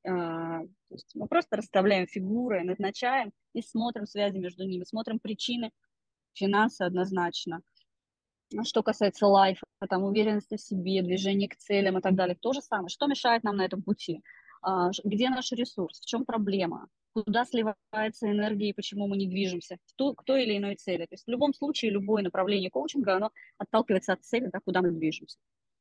А, 0.05 0.63
то 0.63 0.95
есть 0.95 1.13
мы 1.15 1.29
просто 1.29 1.57
расставляем 1.57 2.07
фигуры, 2.07 2.65
назначаем 2.65 3.33
и 3.53 3.63
смотрим 3.63 4.07
связи 4.07 4.39
между 4.39 4.67
ними, 4.67 4.85
смотрим 4.85 5.21
причины, 5.21 5.71
финансы 6.35 6.83
однозначно, 6.83 7.61
что 8.65 8.83
касается 8.83 9.27
лайфа, 9.27 9.65
там, 9.89 10.05
уверенности 10.05 10.57
в 10.57 10.61
себе, 10.61 11.03
движения 11.03 11.49
к 11.49 11.57
целям 11.57 11.99
и 11.99 12.01
так 12.01 12.15
далее, 12.15 12.37
то 12.41 12.53
же 12.53 12.61
самое. 12.61 12.89
Что 12.89 13.07
мешает 13.07 13.43
нам 13.45 13.57
на 13.57 13.65
этом 13.65 13.83
пути? 13.83 14.23
А, 14.63 14.91
где 15.05 15.29
наш 15.29 15.51
ресурс? 15.53 16.01
В 16.01 16.07
чем 16.07 16.25
проблема? 16.25 16.89
Куда 17.15 17.45
сливается 17.45 18.31
энергия 18.31 18.71
и 18.71 18.73
почему 18.73 19.07
мы 19.07 19.17
не 19.17 19.27
движемся 19.27 19.77
в 19.87 19.95
ту, 19.97 20.15
к 20.15 20.25
той 20.25 20.45
или 20.45 20.57
иной 20.57 20.77
цели? 20.77 21.05
То 21.05 21.15
есть 21.15 21.25
в 21.27 21.31
любом 21.31 21.53
случае 21.53 21.91
любое 21.91 22.23
направление 22.23 22.71
коучинга, 22.71 23.17
оно 23.17 23.31
отталкивается 23.59 24.15
от 24.15 24.25
цели, 24.25 24.49
да, 24.53 24.61
куда 24.65 24.81
мы 24.81 24.93
движемся. 24.93 25.39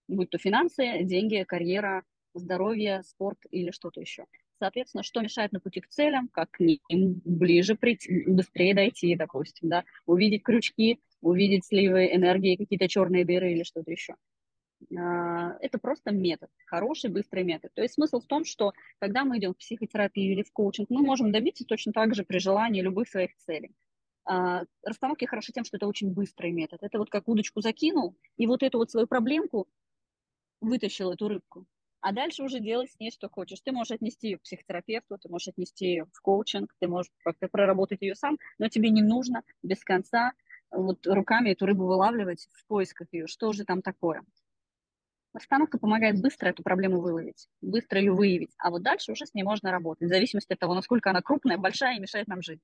Будь 0.08 0.30
то 0.30 0.38
финансы, 0.38 1.04
деньги, 1.04 1.44
карьера, 1.48 2.04
здоровье, 2.34 3.04
спорт 3.04 3.38
или 3.50 3.72
что-то 3.72 4.02
еще. 4.02 4.26
Соответственно, 4.60 5.04
что 5.04 5.22
мешает 5.22 5.52
на 5.54 5.60
пути 5.60 5.82
к 5.82 5.88
целям, 5.88 6.28
как 6.28 6.52
к 6.52 6.60
ним 6.60 7.22
ближе 7.26 7.76
прийти, 7.76 8.26
быстрее 8.28 8.76
дойти, 8.76 9.16
допустим, 9.16 9.70
да, 9.70 9.86
увидеть 10.06 10.44
крючки, 10.44 11.00
увидеть 11.22 11.66
сливы 11.66 12.14
энергии, 12.14 12.56
какие-то 12.56 12.88
черные 12.88 13.26
дыры 13.26 13.52
или 13.52 13.64
что-то 13.64 13.92
еще. 13.92 14.16
А, 14.98 15.58
это 15.60 15.78
просто 15.78 16.12
метод, 16.12 16.50
хороший, 16.66 17.10
быстрый 17.10 17.44
метод. 17.44 17.72
То 17.74 17.82
есть 17.82 17.96
смысл 17.96 18.20
в 18.20 18.26
том, 18.26 18.46
что 18.46 18.74
когда 19.00 19.24
мы 19.24 19.38
идем 19.38 19.54
в 19.54 19.58
психотерапию 19.58 20.34
или 20.34 20.44
в 20.44 20.52
коучинг, 20.52 20.90
мы 20.90 21.02
можем 21.02 21.32
добиться 21.32 21.66
точно 21.66 21.94
так 21.94 22.16
же 22.16 22.24
при 22.24 22.40
желании 22.40 22.82
любых 22.82 23.08
своих 23.08 23.36
целей. 23.38 23.72
А, 24.26 24.64
расстановки 24.84 25.26
хороши 25.26 25.52
тем, 25.52 25.64
что 25.64 25.78
это 25.78 25.88
очень 25.88 26.12
быстрый 26.12 26.52
метод. 26.52 26.82
Это 26.84 26.98
вот 26.98 27.10
как 27.10 27.28
удочку 27.28 27.62
закинул, 27.62 28.16
и 28.38 28.48
вот 28.48 28.64
эту 28.64 28.78
вот 28.78 28.92
свою 28.92 29.08
проблемку 29.08 29.68
вытащил, 30.62 31.12
эту 31.12 31.28
рыбку. 31.28 31.66
А 32.02 32.14
дальше 32.14 32.44
уже 32.44 32.60
делай 32.60 32.88
с 32.88 33.00
ней 33.00 33.12
что 33.12 33.30
хочешь. 33.30 33.62
Ты 33.62 33.72
можешь 33.72 33.92
отнести 33.92 34.30
ее 34.30 34.38
к 34.40 34.42
психотерапевту, 34.42 35.20
ты 35.20 35.30
можешь 35.30 35.50
отнести 35.50 35.86
ее 35.86 36.06
в 36.12 36.22
коучинг, 36.22 36.74
ты 36.80 36.88
можешь 36.88 37.12
проработать 37.52 38.02
ее 38.02 38.16
сам, 38.16 38.38
но 38.58 38.70
тебе 38.70 38.90
не 38.90 39.04
нужно 39.04 39.44
без 39.62 39.84
конца 39.84 40.32
вот 40.72 41.06
руками 41.08 41.52
эту 41.52 41.66
рыбу 41.66 41.86
вылавливать 41.86 42.48
в 42.54 42.66
поисках 42.68 43.08
ее, 43.12 43.28
что 43.28 43.52
же 43.54 43.66
там 43.66 43.82
такое. 43.82 44.24
Расстановка 45.34 45.78
помогает 45.78 46.22
быстро 46.22 46.50
эту 46.50 46.62
проблему 46.64 47.00
выловить, 47.02 47.48
быстро 47.62 48.00
ее 48.00 48.12
выявить, 48.12 48.52
а 48.58 48.70
вот 48.70 48.82
дальше 48.84 49.14
уже 49.14 49.26
с 49.26 49.34
ней 49.34 49.44
можно 49.44 49.72
работать, 49.72 50.08
в 50.10 50.12
зависимости 50.12 50.52
от 50.54 50.60
того, 50.60 50.74
насколько 50.74 51.10
она 51.10 51.22
крупная, 51.22 51.58
большая 51.58 51.98
и 51.98 52.02
мешает 52.02 52.28
нам 52.28 52.42
жить. 52.42 52.60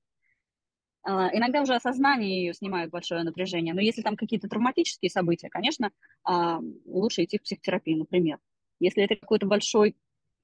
А, 1.02 1.30
иногда 1.34 1.62
уже 1.62 1.74
осознание 1.74 2.44
ее 2.44 2.54
снимает 2.54 2.90
большое 2.90 3.22
напряжение, 3.22 3.74
но 3.74 3.80
если 3.80 4.02
там 4.02 4.16
какие-то 4.16 4.48
травматические 4.48 5.10
события, 5.10 5.48
конечно, 5.48 5.90
а, 6.24 6.60
лучше 6.84 7.24
идти 7.24 7.38
в 7.38 7.42
психотерапию, 7.42 7.98
например. 7.98 8.38
Если 8.80 9.02
это 9.04 9.16
какой-то 9.16 9.46
большой, 9.46 9.96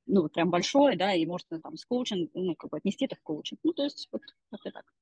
ну, 0.06 0.28
прям 0.28 0.50
большой, 0.50 0.96
да, 0.96 1.14
и 1.14 1.26
можно 1.26 1.60
там 1.60 1.76
с 1.76 1.84
коучинг, 1.86 2.30
ну, 2.34 2.54
как 2.56 2.70
бы 2.70 2.78
отнести 2.78 3.06
это 3.06 3.16
в 3.16 3.22
коучинг. 3.22 3.60
Ну, 3.64 3.72
то 3.74 3.84
есть 3.84 4.08
вот 4.12 4.22
как-то 4.50 4.70
так. 4.72 4.93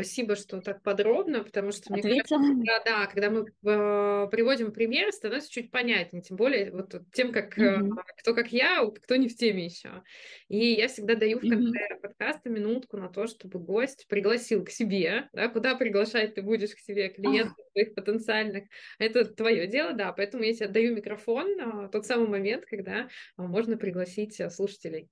Спасибо, 0.00 0.34
что 0.34 0.62
так 0.62 0.82
подробно, 0.82 1.44
потому 1.44 1.72
что 1.72 1.92
мне 1.92 2.02
кажется, 2.02 2.36
да, 2.38 2.82
да, 2.84 3.06
когда 3.06 3.28
мы 3.28 3.40
э, 3.40 4.28
приводим 4.30 4.72
примеры, 4.72 5.12
становится 5.12 5.50
чуть 5.50 5.70
понятнее, 5.70 6.22
тем 6.22 6.38
более 6.38 6.70
вот 6.70 6.94
тем, 7.12 7.32
как 7.32 7.58
э, 7.58 7.80
кто 8.18 8.34
как 8.34 8.50
я, 8.50 8.82
кто 8.86 9.16
не 9.16 9.28
в 9.28 9.36
теме 9.36 9.66
еще. 9.66 10.02
И 10.48 10.72
я 10.72 10.88
всегда 10.88 11.16
даю 11.16 11.38
в 11.38 11.42
конце 11.42 11.78
mm-hmm. 11.78 12.00
подкаста 12.00 12.48
минутку 12.48 12.96
на 12.96 13.10
то, 13.10 13.26
чтобы 13.26 13.58
гость 13.58 14.06
пригласил 14.08 14.64
к 14.64 14.70
себе, 14.70 15.28
да, 15.34 15.48
куда 15.48 15.74
приглашать 15.74 16.34
ты 16.34 16.40
будешь 16.40 16.74
к 16.74 16.78
себе 16.78 17.10
клиентов 17.10 17.58
oh. 17.58 17.72
своих 17.72 17.94
потенциальных. 17.94 18.64
Это 18.98 19.26
твое 19.26 19.66
дело, 19.66 19.92
да, 19.92 20.12
поэтому 20.12 20.44
я 20.44 20.54
тебе 20.54 20.68
даю 20.68 20.96
микрофон 20.96 21.56
на 21.56 21.88
тот 21.88 22.06
самый 22.06 22.28
момент, 22.28 22.64
когда 22.64 23.08
а, 23.36 23.42
можно 23.42 23.76
пригласить 23.76 24.40
слушателей. 24.50 25.10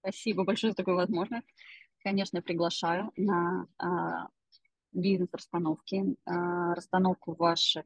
Спасибо 0.00 0.44
большое 0.44 0.72
за 0.72 0.76
такую 0.76 0.96
возможность 0.96 1.48
конечно, 2.06 2.40
приглашаю 2.40 3.10
на 3.16 3.66
а, 3.78 4.28
бизнес-расстановки, 4.92 6.14
а, 6.24 6.72
расстановку 6.72 7.34
ваших, 7.34 7.84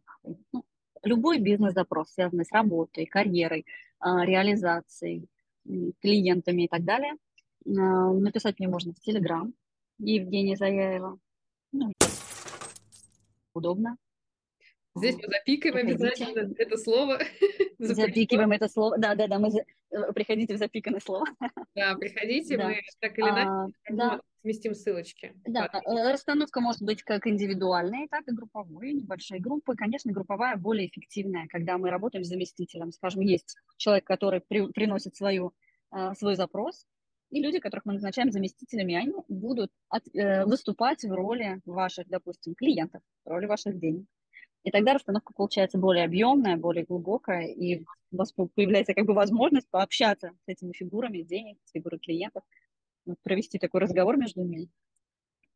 ну, 0.53 0.63
любой 1.03 1.39
бизнес-запрос, 1.39 2.11
связанный 2.13 2.45
с 2.45 2.53
работой, 2.53 3.07
карьерой, 3.07 3.65
а, 3.99 4.27
реализацией, 4.27 5.27
клиентами 6.03 6.65
и 6.65 6.69
так 6.69 6.85
далее. 6.85 7.15
А, 7.67 7.71
написать 8.13 8.59
мне 8.59 8.69
можно 8.69 8.93
в 8.93 9.01
Телеграм 9.01 9.55
Евгения 9.99 10.55
Заяева. 10.55 11.19
Ну, 11.73 11.91
удобно. 13.55 13.97
Здесь 14.97 15.17
мы 15.17 15.29
запикаем 15.29 15.77
обязательно 15.77 16.53
это 16.59 16.77
слово. 16.77 17.19
Запикиваем 17.79 18.51
это 18.53 18.69
слово. 18.69 18.99
Да, 18.99 19.15
да, 19.15 19.29
да, 19.29 19.39
мы 19.39 19.51
за... 19.51 19.61
Э, 19.91 20.13
приходите 20.13 20.55
в 20.55 20.59
запиканное 20.59 21.01
слово. 21.01 21.27
Да, 21.77 21.95
приходите, 21.95 22.57
да. 22.57 22.69
мы 22.69 22.81
так 23.01 23.17
или 23.17 23.29
иначе 23.29 23.73
а, 23.89 23.93
да. 23.93 24.21
сместим 24.43 24.75
ссылочки. 24.75 25.33
Да, 25.47 25.67
э, 25.73 26.13
расстановка 26.13 26.61
может 26.61 26.83
быть 26.83 27.03
как 27.03 27.27
индивидуальная, 27.27 28.09
так 28.11 28.27
и 28.27 28.35
групповой, 28.35 28.93
небольшие 28.93 29.41
группы. 29.41 29.77
Конечно, 29.77 30.13
групповая 30.13 30.57
более 30.57 30.89
эффективная, 30.89 31.47
когда 31.49 31.79
мы 31.79 31.91
работаем 31.91 32.25
с 32.25 32.29
заместителем. 32.29 32.91
Скажем, 32.91 33.21
есть 33.21 33.57
человек, 33.77 34.05
который 34.05 34.41
при... 34.41 34.67
приносит 34.73 35.15
свою, 35.15 35.53
э, 35.95 36.15
свой 36.15 36.35
запрос, 36.35 36.85
и 37.31 37.41
люди, 37.41 37.61
которых 37.61 37.85
мы 37.85 37.93
назначаем 37.93 38.33
заместителями, 38.33 38.97
они 38.97 39.15
будут 39.29 39.71
от, 39.89 40.03
э, 40.15 40.45
выступать 40.45 41.05
в 41.05 41.13
роли 41.13 41.61
ваших, 41.65 42.09
допустим, 42.09 42.55
клиентов, 42.57 43.03
в 43.25 43.29
роли 43.29 43.47
ваших 43.47 43.79
денег. 43.79 44.07
И 44.63 44.71
тогда 44.71 44.93
расстановка 44.95 45.33
получается 45.35 45.79
более 45.79 46.05
объемная, 46.05 46.57
более 46.57 46.85
глубокая, 46.85 47.47
и 47.47 47.85
у 48.13 48.17
вас 48.17 48.33
появляется 48.33 48.95
как 48.95 49.07
бы 49.07 49.15
возможность 49.15 49.69
пообщаться 49.71 50.33
с 50.45 50.49
этими 50.49 50.73
фигурами 50.73 51.23
денег, 51.23 51.59
с 51.65 51.71
фигурой 51.73 51.99
клиентов, 51.99 52.43
провести 53.23 53.59
такой 53.59 53.81
разговор 53.81 54.19
между 54.19 54.43
ними. 54.43 54.69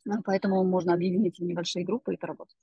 Ну, 0.07 0.23
поэтому 0.25 0.65
можно 0.65 0.95
объединить 0.95 1.39
небольшие 1.39 1.85
группы 1.85 2.15
и 2.15 2.17
поработать. 2.17 2.57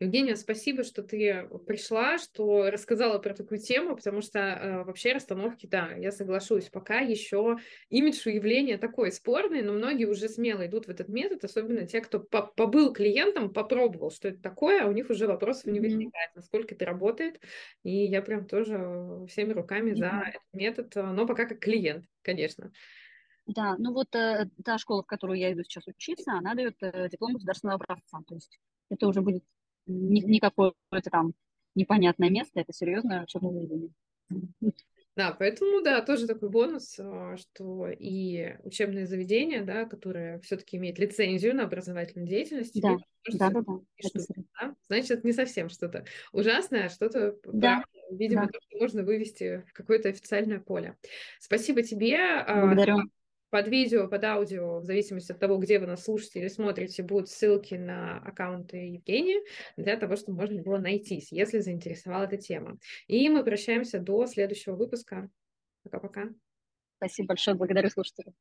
Евгения, 0.00 0.36
спасибо, 0.36 0.84
что 0.84 1.02
ты 1.02 1.48
пришла, 1.66 2.18
что 2.18 2.70
рассказала 2.70 3.18
про 3.18 3.34
такую 3.34 3.58
тему, 3.58 3.96
потому 3.96 4.22
что 4.22 4.38
э, 4.38 4.84
вообще 4.84 5.12
расстановки, 5.12 5.66
да, 5.66 5.90
я 5.92 6.12
соглашусь, 6.12 6.68
пока 6.68 7.00
еще 7.00 7.56
имидж 7.90 8.22
у 8.26 8.30
явления 8.30 8.78
такой 8.78 9.10
спорный, 9.10 9.62
но 9.62 9.72
многие 9.72 10.04
уже 10.04 10.28
смело 10.28 10.64
идут 10.66 10.86
в 10.86 10.90
этот 10.90 11.08
метод, 11.08 11.42
особенно 11.42 11.84
те, 11.84 12.00
кто 12.00 12.20
по 12.20 12.42
побыл 12.42 12.92
клиентом, 12.92 13.52
попробовал, 13.52 14.12
что 14.12 14.28
это 14.28 14.40
такое, 14.40 14.84
а 14.84 14.88
у 14.88 14.92
них 14.92 15.10
уже 15.10 15.26
вопросов 15.26 15.66
не 15.66 15.80
возникает, 15.80 16.30
насколько 16.36 16.76
это 16.76 16.84
работает, 16.84 17.40
и 17.82 17.90
я 17.90 18.22
прям 18.22 18.46
тоже 18.46 19.26
всеми 19.28 19.52
руками 19.52 19.94
за 19.94 20.22
этот 20.28 20.42
метод, 20.52 20.94
но 20.94 21.26
пока 21.26 21.46
как 21.46 21.58
клиент, 21.58 22.04
конечно. 22.22 22.70
Да, 23.46 23.74
ну 23.78 23.92
вот 23.92 24.14
э, 24.14 24.46
та 24.64 24.78
школа, 24.78 25.02
в 25.02 25.06
которую 25.06 25.40
я 25.40 25.52
иду 25.52 25.64
сейчас 25.64 25.88
учиться, 25.88 26.34
она 26.34 26.54
дает 26.54 26.76
э, 26.82 27.08
диплом 27.10 27.32
государственного 27.32 27.76
образца, 27.76 28.18
то 28.28 28.34
есть 28.34 28.60
это 28.90 29.08
уже 29.08 29.22
будет 29.22 29.42
ни, 29.88 30.20
не 30.20 30.40
какое-то 30.40 31.10
там 31.10 31.32
непонятное 31.74 32.30
место, 32.30 32.60
это 32.60 32.72
серьезное 32.72 33.24
учебное 33.24 33.52
заведение. 33.52 33.90
Да, 35.16 35.34
поэтому, 35.36 35.82
да, 35.82 36.00
тоже 36.00 36.28
такой 36.28 36.48
бонус, 36.48 36.96
а, 37.00 37.36
что 37.36 37.88
и 37.88 38.54
учебное 38.62 39.04
заведение, 39.04 39.62
да, 39.62 39.84
которое 39.84 40.38
все-таки 40.40 40.76
имеет 40.76 41.00
лицензию 41.00 41.56
на 41.56 41.64
образовательную 41.64 42.28
деятельность, 42.28 42.80
да, 42.80 42.96
да, 43.32 43.50
да, 43.50 43.62
да, 43.62 43.80
это 43.96 44.24
да, 44.60 44.74
значит, 44.86 45.10
это 45.10 45.26
не 45.26 45.32
совсем 45.32 45.70
что-то 45.70 46.04
ужасное, 46.30 46.86
а 46.86 46.88
что-то, 46.88 47.34
да, 47.44 47.82
видимо, 48.12 48.46
да. 48.46 48.78
можно 48.78 49.02
вывести 49.02 49.64
в 49.68 49.72
какое-то 49.72 50.08
официальное 50.08 50.60
поле. 50.60 50.96
Спасибо 51.40 51.82
тебе. 51.82 52.16
А, 52.18 52.66
Благодарю 52.66 53.10
под 53.50 53.68
видео, 53.68 54.08
под 54.08 54.24
аудио, 54.24 54.80
в 54.80 54.84
зависимости 54.84 55.32
от 55.32 55.38
того, 55.38 55.58
где 55.58 55.78
вы 55.78 55.86
нас 55.86 56.04
слушаете 56.04 56.40
или 56.40 56.48
смотрите, 56.48 57.02
будут 57.02 57.28
ссылки 57.28 57.74
на 57.74 58.18
аккаунты 58.18 58.76
Евгения 58.76 59.40
для 59.76 59.96
того, 59.96 60.16
чтобы 60.16 60.38
можно 60.38 60.62
было 60.62 60.78
найтись, 60.78 61.32
если 61.32 61.58
заинтересовала 61.60 62.24
эта 62.24 62.36
тема. 62.36 62.78
И 63.06 63.28
мы 63.28 63.44
прощаемся 63.44 63.98
до 63.98 64.26
следующего 64.26 64.76
выпуска. 64.76 65.30
Пока-пока. 65.82 66.28
Спасибо 66.96 67.28
большое, 67.28 67.56
благодарю 67.56 67.88
слушателей. 67.90 68.34